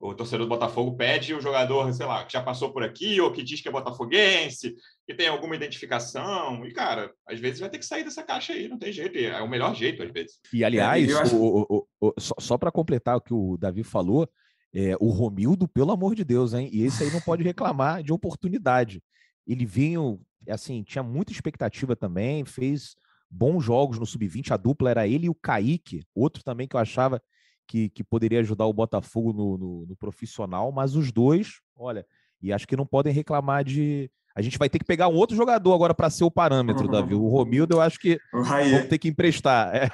[0.00, 3.32] o torcedor do Botafogo pede o jogador, sei lá, que já passou por aqui ou
[3.32, 4.74] que diz que é botafoguense,
[5.06, 6.66] que tem alguma identificação.
[6.66, 9.16] E, cara, às vezes vai ter que sair dessa caixa aí, não tem jeito.
[9.16, 10.38] É o melhor jeito, às vezes.
[10.52, 11.36] E, aliás, é, acho...
[11.36, 14.28] o, o, o, só, só para completar o que o Davi falou,
[14.74, 16.68] é, o Romildo, pelo amor de Deus, hein?
[16.72, 19.00] E esse aí não pode reclamar de oportunidade.
[19.46, 20.00] Ele vinha,
[20.48, 22.96] assim, tinha muita expectativa também, fez
[23.30, 24.50] bons jogos no Sub-20.
[24.50, 27.22] A dupla era ele e o Kaique, outro também que eu achava
[27.68, 32.04] que, que poderia ajudar o Botafogo no, no, no, profissional, mas os dois, olha,
[32.42, 34.10] e acho que não podem reclamar de.
[34.36, 36.90] A gente vai ter que pegar um outro jogador agora para ser o parâmetro, uhum.
[36.90, 37.14] Davi.
[37.14, 39.72] O Romildo, eu acho que vamos ter que emprestar.
[39.72, 39.88] É.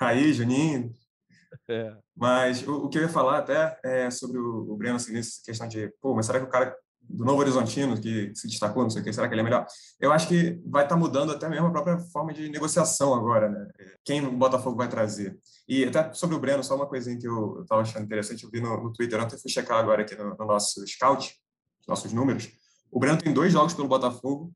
[0.00, 0.92] Raí, Juninho.
[1.68, 1.96] É.
[2.16, 5.40] Mas o, o, que eu ia falar até é sobre o, o Breno, assim, nessa
[5.42, 6.76] questão de, pô, mas será que o cara
[7.08, 9.66] do Novo Horizontino, que se destacou, não sei o que, será que ele é melhor?
[10.00, 13.48] Eu acho que vai estar tá mudando até mesmo a própria forma de negociação agora,
[13.48, 13.68] né?
[14.04, 15.38] Quem o Botafogo vai trazer.
[15.68, 18.60] E até sobre o Breno, só uma coisinha que eu estava achando interessante, eu vi
[18.60, 21.34] no, no Twitter ontem, fui checar agora aqui no, no nosso scout,
[21.86, 22.50] nossos números.
[22.90, 24.52] O Breno tem dois jogos pelo Botafogo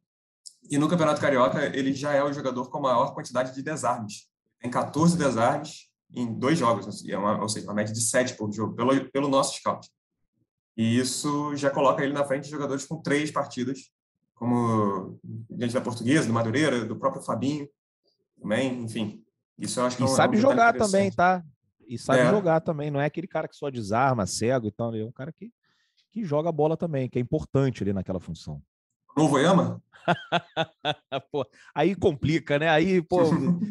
[0.70, 4.28] e no Campeonato Carioca ele já é o jogador com a maior quantidade de desarmes.
[4.60, 8.34] Tem 14 desarmes em dois jogos, assim, é uma, ou seja, uma média de 7
[8.36, 9.88] por jogo, pelo, pelo nosso scout.
[10.76, 13.90] E isso já coloca ele na frente de jogadores com três partidas,
[14.34, 15.18] como
[15.50, 17.68] diante da Portuguesa, do Madureira, do próprio Fabinho,
[18.40, 19.22] também, enfim.
[19.58, 21.42] Isso eu acho que e é um, sabe é um jogar também, tá?
[21.86, 22.30] E sabe é.
[22.30, 25.32] jogar também, não é aquele cara que só desarma, cego e tal, é um cara
[25.32, 25.50] que,
[26.12, 28.62] que joga bola também, que é importante ali naquela função.
[29.16, 29.82] Novo Yama?
[31.30, 32.68] pô, aí complica, né?
[32.68, 33.18] Aí, pô,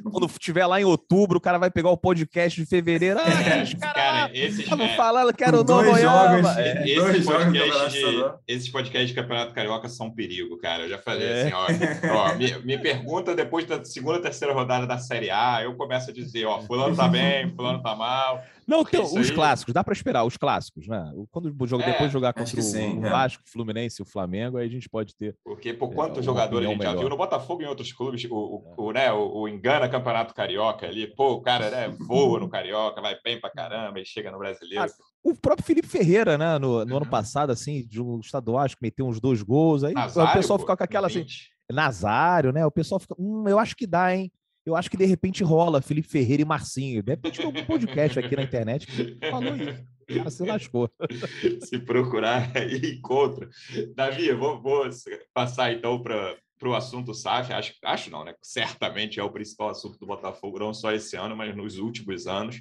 [0.04, 3.20] quando tiver lá em outubro, o cara vai pegar o podcast de fevereiro.
[3.20, 7.94] Ah, aqueles caras cara, estavam é, falando que era o novo jogos, é, esses, podcasts
[7.94, 10.84] de, esses podcasts de Campeonato Carioca são um perigo, cara.
[10.84, 11.42] Eu já falei é.
[11.44, 15.76] assim, ó, ó me, me, pergunta depois da segunda, terceira rodada da Série A, eu
[15.76, 18.44] começo a dizer, ó, fulano tá bem, fulano tá mal.
[18.68, 19.32] Não, tem os aí...
[19.32, 21.10] clássicos, dá para esperar, os clássicos, né?
[21.32, 23.10] Quando o jogo, é, depois jogar contra sim, o é.
[23.10, 25.38] Vasco, o Fluminense, o Flamengo, aí a gente pode ter.
[25.46, 28.24] Porque por quantos é, jogadores a gente já viu no Botafogo e em outros clubes,
[28.26, 32.40] o, o, o, né, o, o, engana Campeonato Carioca ali, pô, o cara né, voa
[32.40, 34.86] no Carioca, vai bem pra caramba e chega no brasileiro.
[34.86, 34.88] Ah,
[35.24, 36.98] o próprio Felipe Ferreira, né, no, no uhum.
[36.98, 40.34] ano passado, assim, de um estadual, acho que meteu uns dois gols, aí Nazário, o
[40.34, 41.26] pessoal fica com aquela assim.
[41.70, 42.66] Nazário, né?
[42.66, 44.32] O pessoal fica, hum, eu acho que dá, hein?
[44.66, 47.02] eu acho que de repente rola Felipe Ferreira e Marcinho.
[47.02, 49.97] De repente algum podcast aqui na internet que falou isso.
[50.08, 50.90] Cara se lascou.
[51.68, 52.52] Se procurar,
[52.84, 53.50] encontra.
[53.96, 54.90] Davi, eu vou, vou
[55.34, 58.34] passar então para para o assunto SAF, acho, acho não, né?
[58.42, 62.60] Certamente é o principal assunto do Botafogo, não só esse ano, mas nos últimos anos.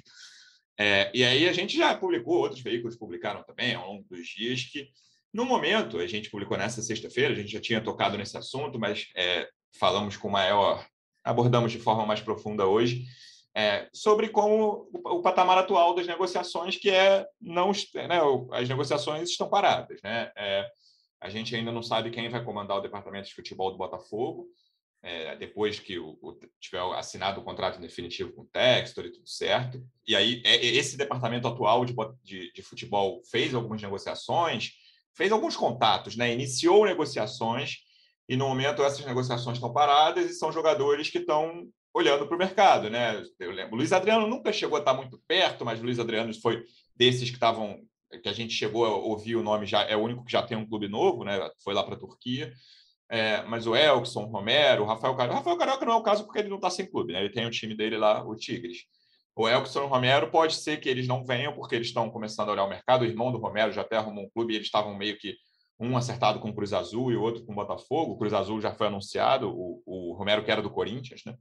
[0.79, 4.65] É, e aí a gente já publicou, outros veículos publicaram também ao longo dos dias,
[4.65, 4.87] que
[5.33, 9.07] no momento, a gente publicou nessa sexta-feira, a gente já tinha tocado nesse assunto, mas
[9.15, 10.85] é, falamos com maior
[11.27, 13.05] abordamos de forma mais profunda hoje,
[13.57, 18.19] é, sobre como o, o, patamar atual das negociações, que é não né,
[18.51, 19.99] as negociações estão paradas.
[20.03, 20.31] Né?
[20.37, 20.69] É,
[21.19, 24.47] a gente ainda não sabe quem vai comandar o departamento de futebol do Botafogo,
[25.01, 29.27] é, depois que o, o, tiver assinado o contrato definitivo com o Textor e tudo
[29.27, 29.83] certo.
[30.05, 34.73] E aí, é, esse departamento atual de, de, de futebol fez algumas negociações,
[35.15, 36.31] fez alguns contatos, né?
[36.31, 37.77] iniciou negociações
[38.29, 41.67] e no momento essas negociações estão paradas e são jogadores que estão
[41.97, 43.23] olhando para o mercado, né?
[43.39, 46.33] Eu lembro, o Luiz Adriano nunca chegou a estar muito perto, mas o Luiz Adriano
[46.39, 46.63] foi
[46.95, 47.79] desses que estavam
[48.23, 50.57] que a gente chegou a ouvir o nome já é o único que já tem
[50.57, 51.37] um clube novo, né?
[51.63, 52.53] Foi lá para a Turquia.
[53.09, 55.35] É, mas o Elkson, o Romero, o Rafael Carioca.
[55.35, 57.19] O Rafael Carioca não é o caso porque ele não está sem clube, né?
[57.19, 58.85] Ele tem o time dele lá, o Tigres.
[59.35, 62.49] O Elkson e o Romero pode ser que eles não venham porque eles estão começando
[62.49, 63.01] a olhar o mercado.
[63.01, 65.35] O irmão do Romero já até arrumou um clube e eles estavam meio que
[65.79, 68.13] um acertado com o Cruz Azul e o outro com o Botafogo.
[68.13, 71.35] O Cruz Azul já foi anunciado, o, o Romero que era do Corinthians, né?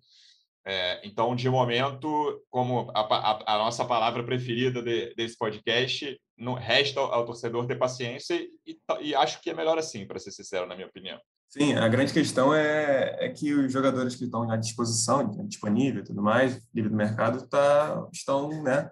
[0.69, 6.55] É, então, de momento, como a, a, a nossa palavra preferida de, desse podcast, não,
[6.55, 8.35] resta ao, ao, torcedor ter paciência
[8.67, 11.21] e, e, acho que é melhor assim, para ser sincero, na minha opinião.
[11.49, 16.05] Sim, a grande questão é, é que os jogadores que estão à disposição, disponível e
[16.05, 18.91] tudo mais, livre do mercado, tá, estão né,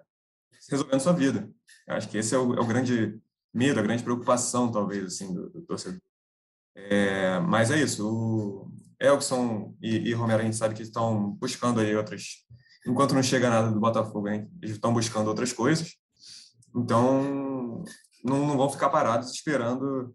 [0.71, 1.49] resolvendo sua vida.
[1.89, 3.19] Acho que esse é o, é o grande
[3.53, 5.99] medo, a grande preocupação, talvez, assim, do, do torcedor.
[6.73, 11.79] É, mas é isso, o Elkson e, e Romero, a gente sabe que estão buscando
[11.79, 12.45] aí outras...
[12.87, 15.95] Enquanto não chega nada do Botafogo, hein, eles estão buscando outras coisas.
[16.75, 17.83] Então,
[18.23, 20.13] não, não vão ficar parados esperando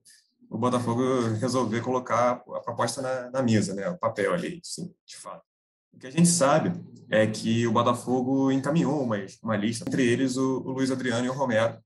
[0.51, 1.03] o Botafogo
[1.41, 3.89] resolver colocar a proposta na, na mesa, né?
[3.89, 5.45] o papel ali, sim, de fato.
[5.93, 6.73] O que a gente sabe
[7.09, 11.31] é que o Botafogo encaminhou uma, uma lista, entre eles o, o Luiz Adriano e
[11.31, 11.79] o Romero,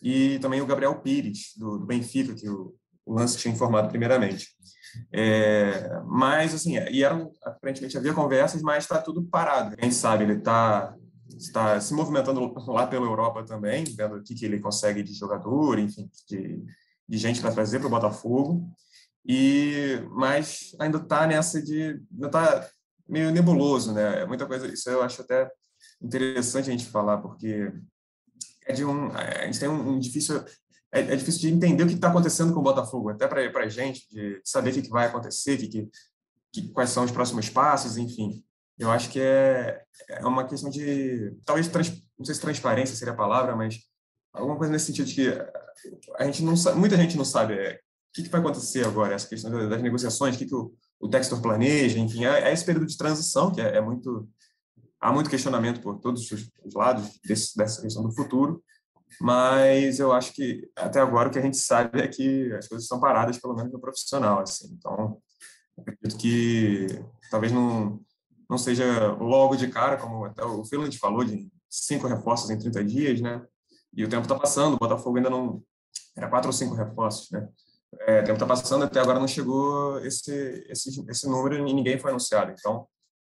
[0.00, 4.48] e também o Gabriel Pires, do, do Benfica, que o, o Lance tinha informado primeiramente.
[5.12, 9.76] É, mas, assim, e eram, aparentemente havia conversas, mas está tudo parado.
[9.80, 10.94] Gente sabe, ele está
[11.36, 15.78] está se movimentando lá pela Europa também, vendo o que, que ele consegue de jogador,
[15.78, 16.62] enfim, de,
[17.08, 18.68] de gente para trazer para o Botafogo.
[19.24, 22.68] E mas ainda está nessa de ainda está
[23.08, 24.22] meio nebuloso, né?
[24.22, 24.66] É muita coisa.
[24.66, 25.50] Isso eu acho até
[26.00, 27.72] interessante a gente falar porque
[28.66, 30.42] é de um a gente tem um, um difícil
[30.92, 33.68] é, é, difícil de entender o que está acontecendo com o Botafogo, até para a
[33.68, 35.88] gente de saber o que, que vai acontecer, que, que,
[36.52, 38.44] que, quais são os próximos passos, enfim.
[38.78, 43.12] Eu acho que é, é uma questão de talvez trans, não sei se transparência seria
[43.12, 43.78] a palavra, mas
[44.32, 45.28] alguma coisa nesse sentido de que
[46.18, 47.78] a gente não sabe, muita gente não sabe é, o
[48.14, 51.40] que, que, vai acontecer agora, essa questão das negociações, o que, que o, o Dexter
[51.40, 54.28] planeja, enfim, é, é, esse período de transição que é, é, muito
[55.00, 58.62] há muito questionamento por todos os, os lados desse, dessa questão do futuro,
[59.20, 62.84] mas eu acho que até agora o que a gente sabe é que as coisas
[62.84, 64.68] estão paradas, pelo menos no profissional, assim.
[64.78, 65.18] Então,
[65.78, 66.86] acredito que
[67.30, 68.00] talvez não
[68.48, 72.84] não seja logo de cara, como até o Finland falou, de cinco reforços em 30
[72.84, 73.40] dias, né?
[73.94, 75.62] E o tempo está passando, o Botafogo ainda não.
[76.16, 77.48] Era quatro ou cinco reforços, né?
[78.00, 81.96] É, o tempo está passando, até agora não chegou esse, esse, esse número e ninguém
[81.96, 82.52] foi anunciado.
[82.58, 82.88] Então,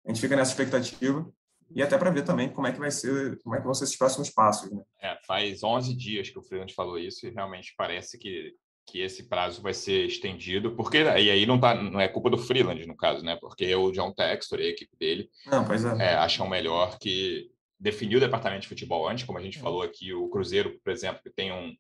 [0.06, 1.28] a gente fica nessa expectativa
[1.74, 3.84] e até para ver também como é que vai ser, como é que vão ser
[3.84, 4.82] esses próximos passos, né?
[5.00, 8.54] É, faz 11 dias que o Freeland falou isso e realmente parece que
[8.90, 12.38] que esse prazo vai ser estendido, porque e aí não tá, não é culpa do
[12.38, 13.36] Freeland no caso, né?
[13.38, 15.62] Porque o John Textor e a equipe dele não,
[16.00, 16.12] é.
[16.12, 20.12] É, acham melhor que definir o departamento de futebol antes, como a gente falou aqui,
[20.12, 21.74] o Cruzeiro, por exemplo, que tem um,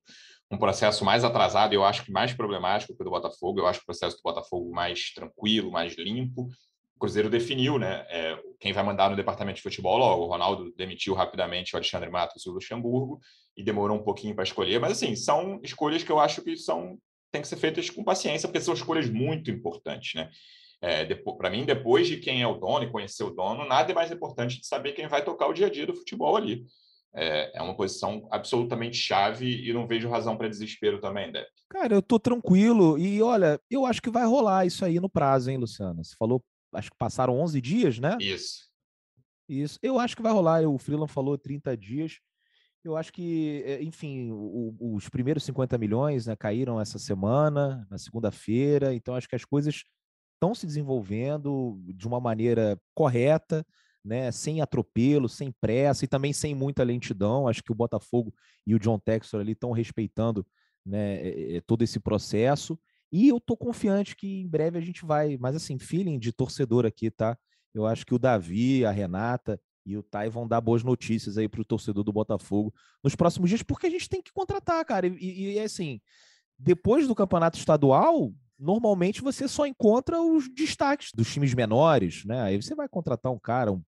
[0.50, 3.80] um processo mais atrasado, eu acho que mais problemático que o do Botafogo, eu acho
[3.80, 6.48] o processo do Botafogo mais tranquilo, mais limpo,
[6.98, 8.04] o Cruzeiro definiu, né?
[8.10, 10.24] É, quem vai mandar no departamento de futebol logo.
[10.24, 13.20] O Ronaldo demitiu rapidamente o Alexandre Matos e o Luxemburgo
[13.56, 16.98] e demorou um pouquinho para escolher, mas assim, são escolhas que eu acho que são
[17.30, 20.30] tem que ser feitas com paciência, porque são escolhas muito importantes, né?
[20.80, 23.94] É, para mim, depois de quem é o dono e conhecer o dono, nada é
[23.94, 26.64] mais importante de saber quem vai tocar o dia a dia do futebol ali.
[27.14, 31.48] É, é uma posição absolutamente chave e não vejo razão para desespero também, Depp.
[31.68, 35.50] Cara, eu tô tranquilo e olha, eu acho que vai rolar isso aí no prazo,
[35.50, 36.02] hein, Luciano?
[36.02, 38.16] Você falou acho que passaram 11 dias, né?
[38.20, 38.68] Isso.
[39.48, 39.78] Isso.
[39.82, 40.62] Eu acho que vai rolar.
[40.68, 42.18] O Freeland falou 30 dias.
[42.84, 47.98] Eu acho que, eh, enfim, o, os primeiros 50 milhões né, caíram essa semana, na
[47.98, 48.94] segunda-feira.
[48.94, 49.84] Então, acho que as coisas
[50.34, 53.66] estão se desenvolvendo de uma maneira correta,
[54.04, 57.48] né, sem atropelo, sem pressa e também sem muita lentidão.
[57.48, 58.32] Acho que o Botafogo
[58.66, 60.46] e o John Textor ali estão respeitando
[60.86, 62.78] né, todo esse processo.
[63.10, 66.84] E eu tô confiante que em breve a gente vai, mas assim, feeling de torcedor
[66.84, 67.36] aqui, tá?
[67.74, 71.48] Eu acho que o Davi, a Renata e o Tai vão dar boas notícias aí
[71.48, 75.06] para o torcedor do Botafogo nos próximos dias, porque a gente tem que contratar, cara.
[75.06, 76.00] E, e assim,
[76.58, 82.42] depois do campeonato estadual, normalmente você só encontra os destaques dos times menores, né?
[82.42, 83.80] Aí você vai contratar um cara um,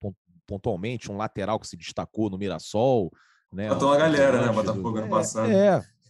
[0.46, 3.12] pontualmente, um lateral que se destacou no Mirassol,
[3.52, 3.68] né?
[3.68, 4.52] Botou uma galera, né?
[4.52, 5.50] Botafogo ano é, passado.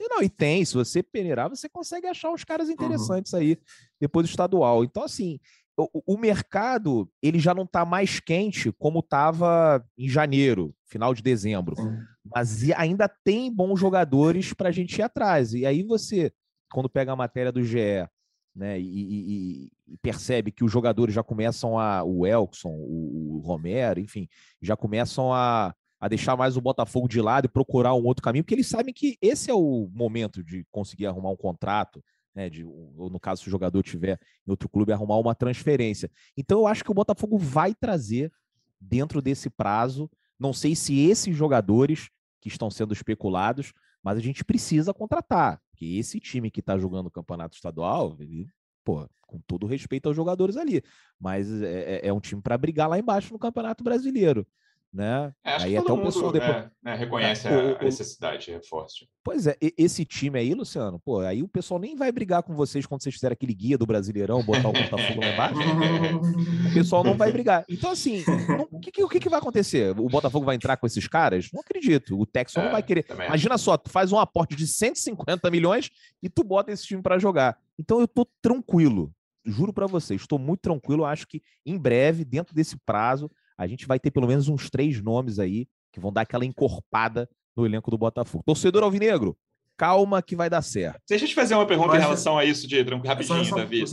[0.00, 2.74] É, não, e tem, se você peneirar, você consegue achar uns caras uhum.
[2.74, 3.40] interessantes uhum.
[3.40, 3.58] aí
[4.00, 4.82] depois do estadual.
[4.82, 5.38] Então, assim,
[5.76, 11.22] o, o mercado ele já não está mais quente como estava em janeiro, final de
[11.22, 11.78] dezembro.
[11.78, 12.02] Uhum.
[12.24, 15.52] Mas ainda tem bons jogadores para a gente ir atrás.
[15.52, 16.32] E aí você,
[16.72, 18.06] quando pega a matéria do GE
[18.54, 22.02] né, e, e, e, percebe que os jogadores já começam a.
[22.02, 24.28] O Elkson, o, o Romero, enfim,
[24.60, 28.42] já começam a a deixar mais o Botafogo de lado e procurar um outro caminho,
[28.42, 32.02] porque eles sabem que esse é o momento de conseguir arrumar um contrato,
[32.34, 36.10] né, de, ou no caso, se o jogador tiver em outro clube, arrumar uma transferência.
[36.36, 38.32] Então, eu acho que o Botafogo vai trazer
[38.80, 40.10] dentro desse prazo.
[40.38, 42.08] Não sei se esses jogadores
[42.40, 47.08] que estão sendo especulados, mas a gente precisa contratar, porque esse time que está jogando
[47.08, 48.48] o campeonato estadual, ele,
[48.82, 50.82] pô, com todo respeito aos jogadores ali,
[51.20, 54.46] mas é, é, é um time para brigar lá embaixo no Campeonato Brasileiro
[54.92, 55.32] né?
[55.44, 59.06] É, aí até o pessoal depois é, né, reconhece é, a, necessidade de reforço.
[59.22, 62.86] Pois é, esse time aí, Luciano, pô, aí o pessoal nem vai brigar com vocês
[62.86, 65.60] quando vocês fizerem aquele guia do Brasileirão, botar o Botafogo lá embaixo.
[66.70, 67.64] o pessoal não vai brigar.
[67.68, 68.24] Então, assim,
[68.70, 69.96] o que, que, que, vai acontecer?
[69.98, 71.48] O Botafogo vai entrar com esses caras?
[71.52, 72.18] Não acredito.
[72.18, 73.06] O Texas não vai é, querer.
[73.26, 75.90] Imagina só, tu faz um aporte de 150 milhões
[76.22, 77.56] e tu bota esse time para jogar.
[77.78, 79.12] Então eu tô tranquilo.
[79.44, 81.04] Juro para vocês, estou muito tranquilo.
[81.04, 83.30] Acho que em breve, dentro desse prazo,
[83.60, 87.28] a gente vai ter pelo menos uns três nomes aí que vão dar aquela encorpada
[87.54, 88.42] no elenco do Botafogo.
[88.46, 89.36] Torcedor Alvinegro,
[89.76, 91.02] calma que vai dar certo.
[91.06, 93.84] Deixa eu te fazer uma pergunta em relação a isso, de rapidinho, só, só, Davi.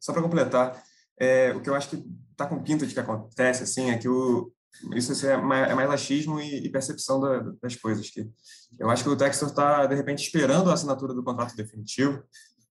[0.00, 0.82] Só para completar,
[1.16, 4.08] é, o que eu acho que está com pinta de que acontece assim é que
[4.08, 4.50] o,
[4.96, 8.10] isso assim, é, mais, é mais achismo e, e percepção da, das coisas.
[8.10, 8.28] Que
[8.80, 12.20] eu acho que o Textor está, de repente, esperando a assinatura do contrato definitivo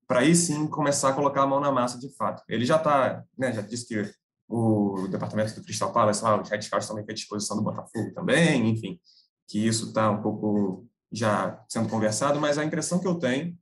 [0.06, 2.44] para aí sim começar a colocar a mão na massa de fato.
[2.50, 4.14] Ele já está, né, já disse que
[4.48, 9.00] o departamento do Crystal Palace, lá, os Scouts também à disposição do Botafogo também, enfim,
[9.48, 13.58] que isso está um pouco já sendo conversado, mas a impressão que eu tenho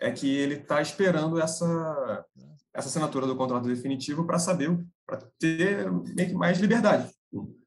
[0.00, 2.24] é que ele está esperando essa,
[2.72, 7.10] essa assinatura do contrato definitivo para saber, para ter meio que mais liberdade.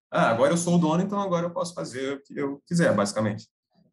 [0.09, 2.93] Ah, agora eu sou o dono, então agora eu posso fazer o que eu quiser,
[2.93, 3.47] basicamente.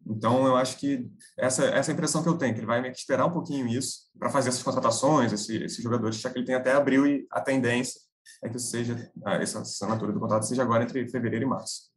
[0.06, 2.98] Então, eu acho que essa, essa impressão que eu tenho, que ele vai meio que
[2.98, 6.54] esperar um pouquinho isso para fazer essas contratações, esse, esses jogadores, já que ele tem
[6.54, 8.00] até abril e a tendência
[8.42, 11.90] é que seja ah, essa assinatura do contrato seja agora entre fevereiro e março.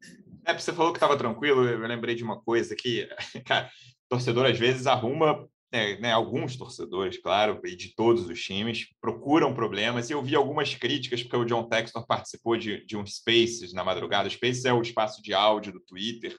[0.45, 3.07] É, você falou que estava tranquilo, eu lembrei de uma coisa que,
[3.45, 3.69] cara,
[4.09, 9.53] torcedor às vezes arruma, é, né, alguns torcedores, claro, e de todos os times, procuram
[9.53, 13.71] problemas, e eu vi algumas críticas, porque o John Textor participou de, de um Spaces
[13.73, 16.37] na madrugada, o Spaces é o espaço de áudio do Twitter,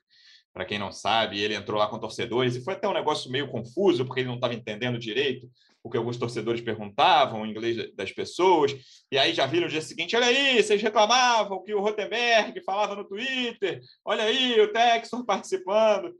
[0.52, 3.48] para quem não sabe, ele entrou lá com torcedores, e foi até um negócio meio
[3.48, 5.48] confuso, porque ele não estava entendendo direito
[5.84, 8.72] o que alguns torcedores perguntavam, o inglês das pessoas,
[9.10, 12.94] e aí já viram no dia seguinte, olha aí, vocês reclamavam que o Rotenberg falava
[12.94, 16.14] no Twitter, olha aí, o Textor participando.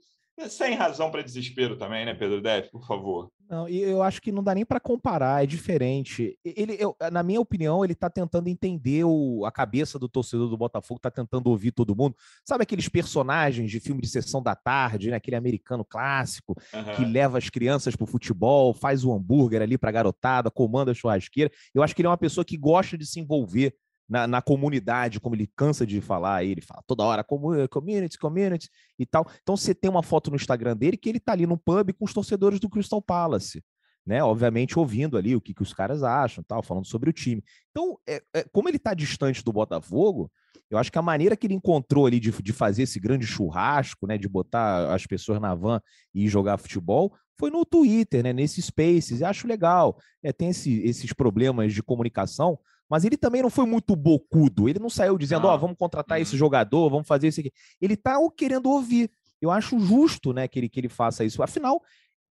[0.49, 3.31] Sem razão para desespero também, né, Pedro Def, por favor.
[3.53, 6.39] Não, e eu acho que não dá nem para comparar, é diferente.
[6.43, 10.57] Ele, eu, na minha opinião, ele está tentando entender o, a cabeça do torcedor do
[10.57, 12.17] Botafogo, está tentando ouvir todo mundo.
[12.47, 15.17] Sabe aqueles personagens de filme de sessão da tarde, né?
[15.17, 16.95] aquele americano clássico, uhum.
[16.97, 20.93] que leva as crianças para o futebol, faz o hambúrguer ali para a garotada, comanda
[20.93, 21.51] a churrasqueira.
[21.75, 23.75] Eu acho que ele é uma pessoa que gosta de se envolver
[24.09, 29.07] na, na, comunidade, como ele cansa de falar, ele fala toda hora community, community e
[29.07, 29.27] tal.
[29.43, 32.05] Então você tem uma foto no Instagram dele que ele tá ali no pub com
[32.05, 33.63] os torcedores do Crystal Palace,
[34.07, 34.23] né?
[34.23, 37.43] Obviamente ouvindo ali o que, que os caras acham, tal, falando sobre o time.
[37.71, 40.31] Então, é, é, como ele tá distante do Botafogo,
[40.71, 44.07] eu acho que a maneira que ele encontrou ali de, de fazer esse grande churrasco,
[44.07, 45.81] né, de botar as pessoas na van
[46.15, 49.21] e jogar futebol, foi no Twitter, né, nesses spaces.
[49.21, 49.99] Eu acho legal.
[50.23, 52.59] É, tem esse, esses problemas de comunicação,
[52.93, 54.69] mas ele também não foi muito bocudo.
[54.69, 56.39] Ele não saiu dizendo, ó, oh, vamos contratar esse uhum.
[56.39, 57.51] jogador, vamos fazer isso aqui.
[57.81, 59.11] Ele tá querendo ouvir.
[59.41, 61.43] Eu acho justo, né, que ele, que ele faça isso.
[61.43, 61.83] Afinal,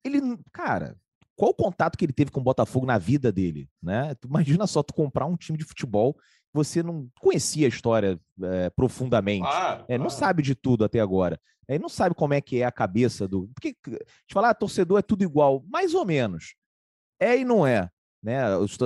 [0.03, 0.19] ele,
[0.51, 0.97] cara,
[1.35, 4.15] qual o contato que ele teve com o Botafogo na vida dele, né?
[4.15, 6.17] Tu imagina só tu comprar um time de futebol,
[6.51, 11.39] você não conhecia a história é, profundamente, claro, é, não sabe de tudo até agora.
[11.67, 13.47] É, não sabe como é que é a cabeça do.
[13.49, 16.55] Porque a gente fala, ah, torcedor é tudo igual, mais ou menos.
[17.19, 17.91] É e não é.
[18.27, 18.35] Né?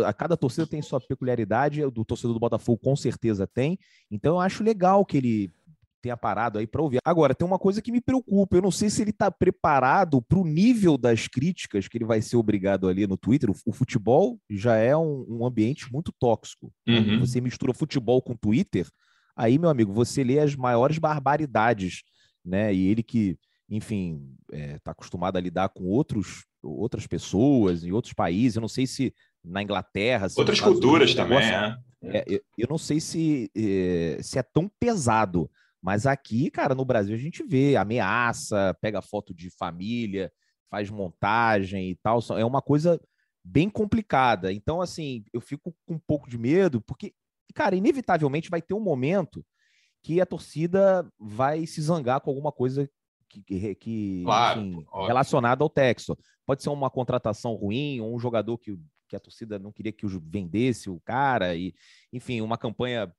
[0.05, 3.79] A cada torcida tem sua peculiaridade, o do torcedor do Botafogo com certeza tem.
[4.11, 5.51] Então eu acho legal que ele
[5.99, 6.99] tenha parado aí para ouvir.
[7.03, 8.55] Agora, tem uma coisa que me preocupa.
[8.55, 12.21] Eu não sei se ele está preparado para o nível das críticas que ele vai
[12.21, 13.49] ser obrigado ali no Twitter.
[13.65, 16.71] O, futebol já é um, um ambiente muito tóxico.
[16.87, 17.19] Uhum.
[17.21, 18.87] Você mistura futebol com Twitter,
[19.35, 22.03] aí, meu amigo, você lê as maiores barbaridades,
[22.45, 22.71] né?
[22.71, 27.91] E ele que, enfim, está é, tá acostumado a lidar com outros outras pessoas em
[27.91, 28.55] outros países.
[28.55, 29.13] Eu não sei se
[29.43, 30.27] na Inglaterra.
[30.35, 31.77] Outras culturas também, né?
[32.03, 32.23] é.
[32.27, 35.49] eu, eu, não sei se, é, se é tão pesado,
[35.81, 40.31] mas aqui, cara, no Brasil a gente vê ameaça, pega foto de família,
[40.69, 42.19] faz montagem e tal.
[42.37, 42.99] É uma coisa
[43.43, 44.53] bem complicada.
[44.53, 47.13] Então, assim, eu fico com um pouco de medo, porque,
[47.53, 49.43] cara, inevitavelmente vai ter um momento
[50.03, 52.89] que a torcida vai se zangar com alguma coisa
[53.27, 56.17] que, que claro, enfim, relacionada ao texto.
[56.45, 58.77] Pode ser uma contratação ruim, ou um jogador que,
[59.11, 61.75] que a torcida não queria que vendesse o cara, e
[62.13, 63.13] enfim, uma campanha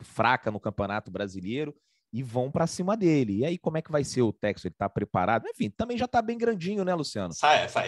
[0.00, 1.74] fraca no Campeonato Brasileiro
[2.12, 3.38] e vão para cima dele.
[3.38, 4.66] E aí, como é que vai ser o texto?
[4.66, 5.44] Ele está preparado?
[5.48, 7.34] Enfim, também já está bem grandinho, né, Luciano?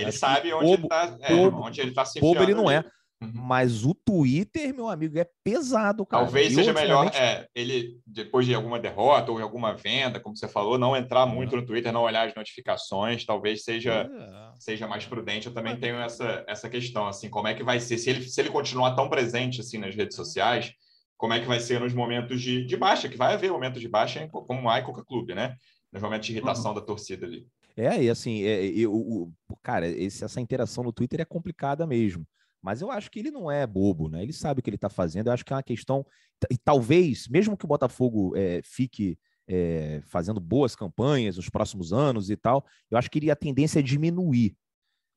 [0.03, 2.43] Ele sabe onde, ele tá, é, onde ele está se enfiando.
[2.43, 2.84] ele não é.
[3.20, 3.32] Uhum.
[3.34, 6.22] Mas o Twitter, meu amigo, é pesado, cara.
[6.22, 10.78] Talvez seja melhor é, ele, depois de alguma derrota ou alguma venda, como você falou,
[10.78, 14.60] não entrar muito no Twitter, não olhar as notificações, talvez seja, é.
[14.60, 15.48] seja mais prudente.
[15.48, 17.98] Eu também tenho essa, essa questão, assim, como é que vai ser?
[17.98, 20.72] Se ele, se ele continuar tão presente assim nas redes sociais,
[21.16, 23.88] como é que vai ser nos momentos de, de baixa, que vai haver momentos de
[23.88, 25.56] baixa, como há em qualquer clube, né?
[25.92, 26.76] Nos momentos de irritação uhum.
[26.76, 27.44] da torcida ali.
[27.76, 32.26] É, e assim, é, eu, o, cara, esse, essa interação no Twitter é complicada mesmo.
[32.68, 34.22] Mas eu acho que ele não é bobo, né?
[34.22, 35.28] Ele sabe o que ele está fazendo.
[35.28, 36.04] Eu acho que é uma questão.
[36.50, 42.28] E talvez, mesmo que o Botafogo é, fique é, fazendo boas campanhas nos próximos anos
[42.28, 44.54] e tal, eu acho que a tendência é diminuir.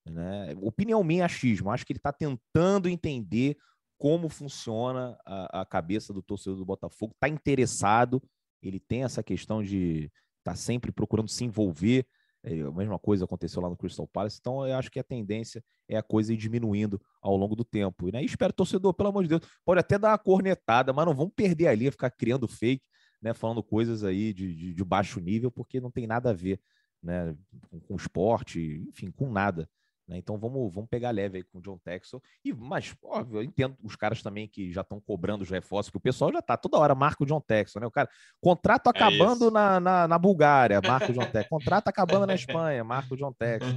[0.05, 0.55] Né?
[0.61, 1.69] Opinião minha, achismo.
[1.69, 3.57] Acho que ele está tentando entender
[3.97, 8.23] como funciona a, a, cabeça do torcedor do Botafogo, está interessado,
[8.63, 12.07] ele tem essa questão de estar tá sempre procurando se envolver é,
[12.43, 14.37] a mesma coisa aconteceu lá no Crystal Palace.
[14.39, 18.11] Então, eu acho que a tendência é a coisa ir diminuindo ao longo do tempo.
[18.11, 18.23] Né?
[18.23, 21.33] E espero, torcedor, pelo amor de Deus, pode até dar uma cornetada, mas não vamos
[21.35, 22.83] perder ali, ficar criando fake,
[23.21, 23.33] né?
[23.33, 26.59] falando coisas aí de, de, de baixo nível, porque não tem nada a ver
[27.01, 27.35] né?
[27.69, 29.69] com, com esporte, enfim, com nada.
[30.07, 30.17] Né?
[30.17, 32.21] Então vamos, vamos pegar leve aí com o John Texel.
[32.43, 35.97] E, mas, óbvio, eu entendo os caras também que já estão cobrando os reforços, que
[35.97, 37.87] o pessoal já está toda hora, marca o John Texel, né?
[37.87, 41.49] O cara, contrato é acabando é na, na, na, Bulgária, marca o John Texel.
[41.49, 43.69] Contrato acabando na Espanha, marca o John Texel.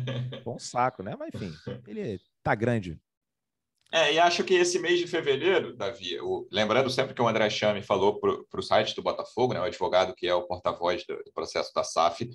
[0.45, 1.15] Bom saco, né?
[1.19, 1.53] Mas enfim,
[1.87, 2.99] ele tá grande.
[3.93, 7.49] É, e acho que esse mês de fevereiro, Davi, o, lembrando sempre que o André
[7.49, 11.23] Chame falou para o site do Botafogo, né, o advogado que é o porta-voz do,
[11.23, 12.29] do processo da SAF,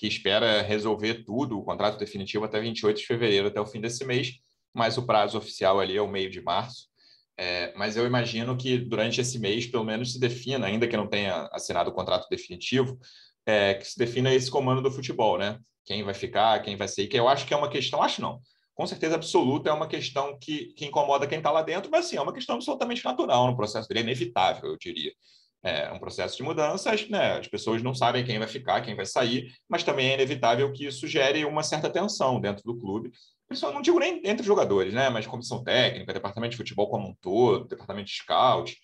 [0.00, 4.02] que espera resolver tudo, o contrato definitivo até 28 de fevereiro, até o fim desse
[4.02, 4.32] mês,
[4.72, 6.88] mas o prazo oficial ali é o meio de março.
[7.36, 11.06] É, mas eu imagino que durante esse mês, pelo menos, se defina, ainda que não
[11.06, 12.98] tenha assinado o contrato definitivo,
[13.44, 15.58] é, que se defina esse comando do futebol, né?
[15.84, 18.40] Quem vai ficar, quem vai sair, que eu acho que é uma questão, acho não,
[18.74, 22.16] com certeza absoluta é uma questão que, que incomoda quem está lá dentro, mas assim,
[22.16, 25.12] é uma questão absolutamente natural no processo dele, é inevitável, eu diria
[25.62, 27.38] é um processo de mudança, né?
[27.38, 30.86] as pessoas não sabem quem vai ficar, quem vai sair, mas também é inevitável que
[30.86, 33.10] isso gere uma certa tensão dentro do clube.
[33.48, 35.10] Pessoal, não digo nem entre jogadores, né?
[35.10, 38.76] mas comissão técnica, departamento de futebol como um todo, departamento de scout.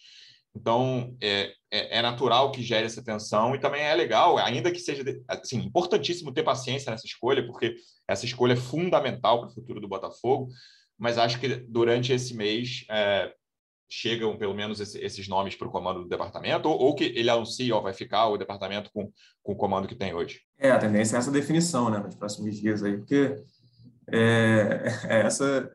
[0.54, 4.78] Então, é, é, é, natural que gere essa tensão e também é legal, ainda que
[4.78, 7.74] seja assim, importantíssimo ter paciência nessa escolha, porque
[8.08, 10.48] essa escolha é fundamental para o futuro do Botafogo,
[10.98, 13.30] mas acho que durante esse mês é,
[13.88, 17.30] chegam pelo menos esse, esses nomes para o comando do departamento, ou, ou, que ele
[17.30, 19.10] anuncia, ó, vai ficar o departamento com,
[19.42, 20.40] com o comando que tem hoje?
[20.58, 23.36] É, a tendência é essa definição, né, nos próximos dias aí, porque
[24.12, 25.70] é, é essa,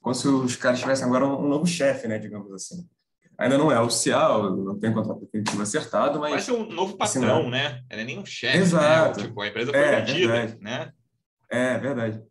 [0.00, 2.86] como se os caras tivessem agora um, um novo chefe, né, digamos assim.
[3.38, 6.30] Ainda não é oficial, não tem contrato definitivo acertado, mas...
[6.30, 7.82] Vai ser um novo patrão, né?
[7.90, 9.20] Ele é nem um chefe, Exato.
[9.20, 9.26] Né?
[9.26, 10.62] Tipo, a empresa foi é, vendida, verdade.
[10.62, 10.92] né?
[11.50, 12.22] É, verdade.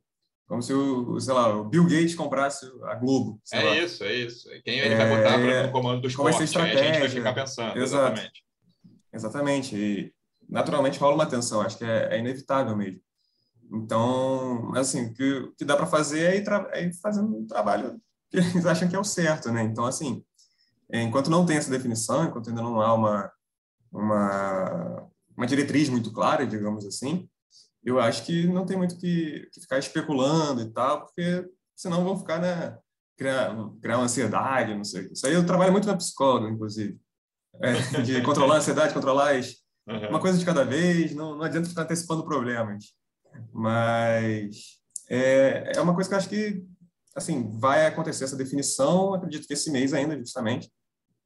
[0.47, 3.41] Como se o, sei lá, o Bill Gates comprasse a Globo.
[3.51, 3.77] É lá.
[3.77, 4.47] isso, é isso.
[4.63, 6.33] Quem ele vai botar é, no comando do esporte?
[6.33, 7.77] Como a gente vai ficar pensando.
[7.77, 8.13] Exato.
[8.13, 8.45] Exatamente.
[9.11, 9.75] Exatamente.
[9.75, 10.13] E
[10.47, 13.01] naturalmente rola uma tensão, acho que é, é inevitável mesmo.
[13.71, 17.99] Então, assim, o que, que dá para fazer é ir, é ir fazendo um trabalho
[18.29, 19.63] que eles acham que é o certo, né?
[19.63, 20.23] Então, assim,
[20.91, 23.31] enquanto não tem essa definição, enquanto ainda não há uma,
[23.91, 27.27] uma, uma diretriz muito clara, digamos assim,
[27.85, 32.17] eu acho que não tem muito que, que ficar especulando e tal, porque senão vão
[32.17, 32.77] ficar, né,
[33.15, 35.09] criar, criar uma ansiedade, não sei.
[35.11, 36.99] Isso aí eu trabalho muito na psicóloga, inclusive,
[37.61, 39.55] é, de controlar a ansiedade, controlar as,
[39.87, 40.09] uhum.
[40.09, 42.85] uma coisa de cada vez, não, não adianta ficar antecipando problemas.
[43.53, 46.65] Mas é, é uma coisa que eu acho que,
[47.15, 50.71] assim, vai acontecer essa definição, acredito que esse mês ainda, justamente,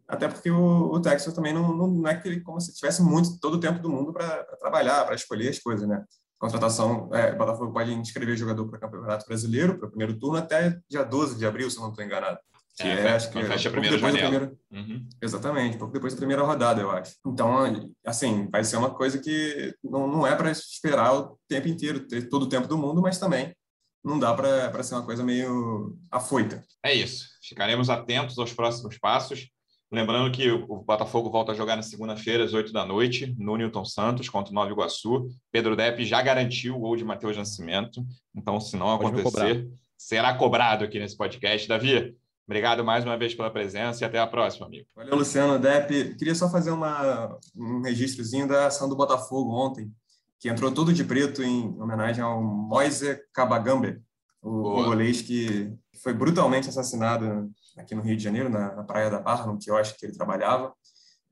[0.07, 3.01] até porque o, o Texas também não, não, não é que ele, como se tivesse
[3.01, 6.03] muito todo o tempo do mundo para trabalhar, para escolher as coisas, né?
[6.39, 10.37] Contratação, é, o Botafogo pode inscrever jogador para o Campeonato Brasileiro, para o primeiro turno,
[10.37, 12.39] até dia 12 de abril, se eu não estou enganado.
[12.75, 14.17] Que é, é, acho que fecha a primeira janela.
[14.17, 15.05] Primeira, uhum.
[15.21, 17.15] Exatamente, pouco depois da primeira rodada, eu acho.
[17.27, 22.07] Então, assim, vai ser uma coisa que não, não é para esperar o tempo inteiro,
[22.07, 23.53] ter todo o tempo do mundo, mas também
[24.01, 26.63] não dá para ser uma coisa meio afoita.
[26.81, 27.27] É isso.
[27.43, 29.49] Ficaremos atentos aos próximos passos.
[29.91, 33.83] Lembrando que o Botafogo volta a jogar na segunda-feira, às 8 da noite, no Newton
[33.83, 35.27] Santos, contra o Nova Iguaçu.
[35.51, 38.05] Pedro Depp já garantiu o gol de Matheus Nascimento.
[38.35, 39.67] Então, se não Pode acontecer,
[39.97, 41.67] será cobrado aqui nesse podcast.
[41.67, 42.15] Davi,
[42.45, 44.87] obrigado mais uma vez pela presença e até a próxima, amigo.
[44.95, 45.57] Valeu, Luciano.
[45.57, 49.91] Depp, queria só fazer uma, um registrozinho da ação do Botafogo ontem,
[50.39, 53.99] que entrou todo de preto em homenagem ao Moise Kabagambe,
[54.39, 55.73] o congolês que
[56.03, 59.99] foi brutalmente assassinado aqui no Rio de Janeiro, na, na Praia da Barra, no quiosque
[59.99, 60.73] que ele trabalhava.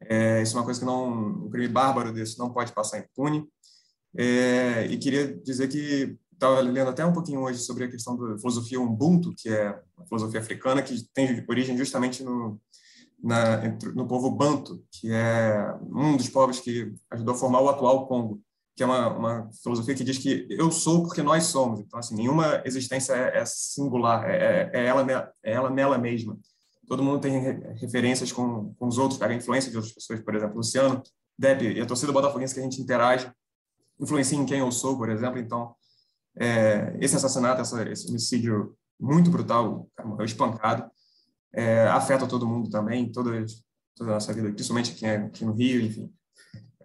[0.02, 3.48] É, isso é uma coisa que não, um crime bárbaro desse não pode passar impune.
[4.16, 8.38] É, e queria dizer que estava lendo até um pouquinho hoje sobre a questão da
[8.38, 12.60] filosofia Ubuntu, que é uma filosofia africana que tem origem justamente no,
[13.22, 13.58] na,
[13.96, 18.42] no povo Banto, que é um dos povos que ajudou a formar o atual Congo
[18.78, 21.80] que é uma, uma, filosofia que diz que eu sou porque nós somos.
[21.80, 26.38] Então, assim, nenhuma existência é, é singular, é, é, ela, é ela nela mesma.
[26.88, 27.42] Todo mundo tem
[27.74, 31.02] referências com, com os outros, pega influência de outras pessoas, por exemplo, Luciano,
[31.38, 33.32] Depp e a torcida botafoguense que a gente interage,
[34.00, 35.40] influencia em quem eu sou, por exemplo.
[35.40, 35.76] Então,
[36.38, 40.88] é, esse assassinato, essa, esse homicídio muito brutal, morreu espancado,
[41.52, 43.44] é, afeta todo mundo também, toda,
[43.96, 46.14] toda a nossa vida, principalmente aqui, aqui no Rio, enfim.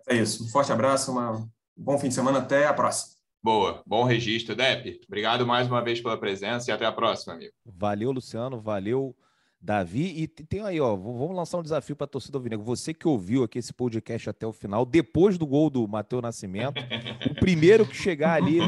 [0.09, 0.43] É isso.
[0.43, 1.47] Um forte abraço, uma
[1.77, 3.17] Bom fim de semana, até a próxima.
[3.43, 5.01] Boa, bom registro, Dep.
[5.07, 7.53] Obrigado mais uma vez pela presença e até a próxima, amigo.
[7.65, 9.17] Valeu, Luciano, valeu,
[9.63, 10.23] Davi.
[10.23, 12.65] E tem aí, ó, vamos lançar um desafio para a torcida alvinegra.
[12.65, 16.83] Você que ouviu aqui esse podcast até o final, depois do gol do Matheus Nascimento,
[17.31, 18.59] o primeiro que chegar ali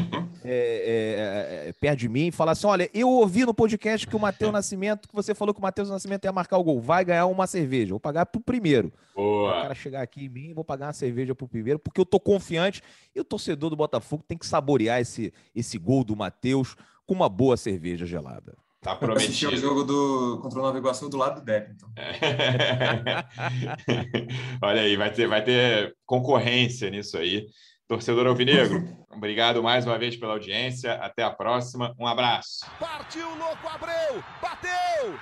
[0.43, 4.15] é, é, é, perto de mim e falar assim: olha, eu ouvi no podcast que
[4.15, 7.03] o Matheus Nascimento, que você falou que o Matheus Nascimento ia marcar o gol, vai
[7.03, 7.89] ganhar uma cerveja.
[7.89, 8.93] Vou pagar pro primeiro.
[9.13, 9.49] Boa.
[9.49, 12.21] O cara chegar aqui em mim, vou pagar uma cerveja pro primeiro, porque eu tô
[12.21, 12.81] confiante
[13.13, 17.27] e o torcedor do Botafogo tem que saborear esse, esse gol do Matheus com uma
[17.27, 18.55] boa cerveja gelada.
[18.85, 19.51] Tá prometido.
[19.51, 21.89] o jogo do, contra o Nova Iguaçu do lado do Depp, então.
[24.61, 27.47] Olha aí, vai ter, vai ter concorrência nisso aí.
[27.87, 30.93] Torcedor Alvinegro, obrigado mais uma vez pela audiência.
[30.93, 31.95] Até a próxima.
[31.99, 32.63] Um abraço.
[32.79, 34.23] Partiu, louco, Abreu!
[34.39, 35.17] Bateu!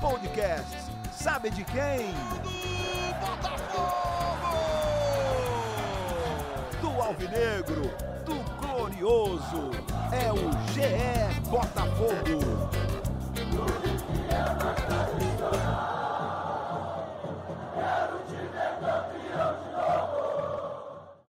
[0.00, 0.02] Gol!
[0.10, 0.76] Podcast.
[1.12, 2.12] Sabe de quem?
[2.42, 2.50] Do
[3.20, 4.18] Botafogo!
[6.80, 8.07] Do Alvinegro,
[8.98, 9.70] Glorioso.
[10.10, 12.87] É o GE Botafogo.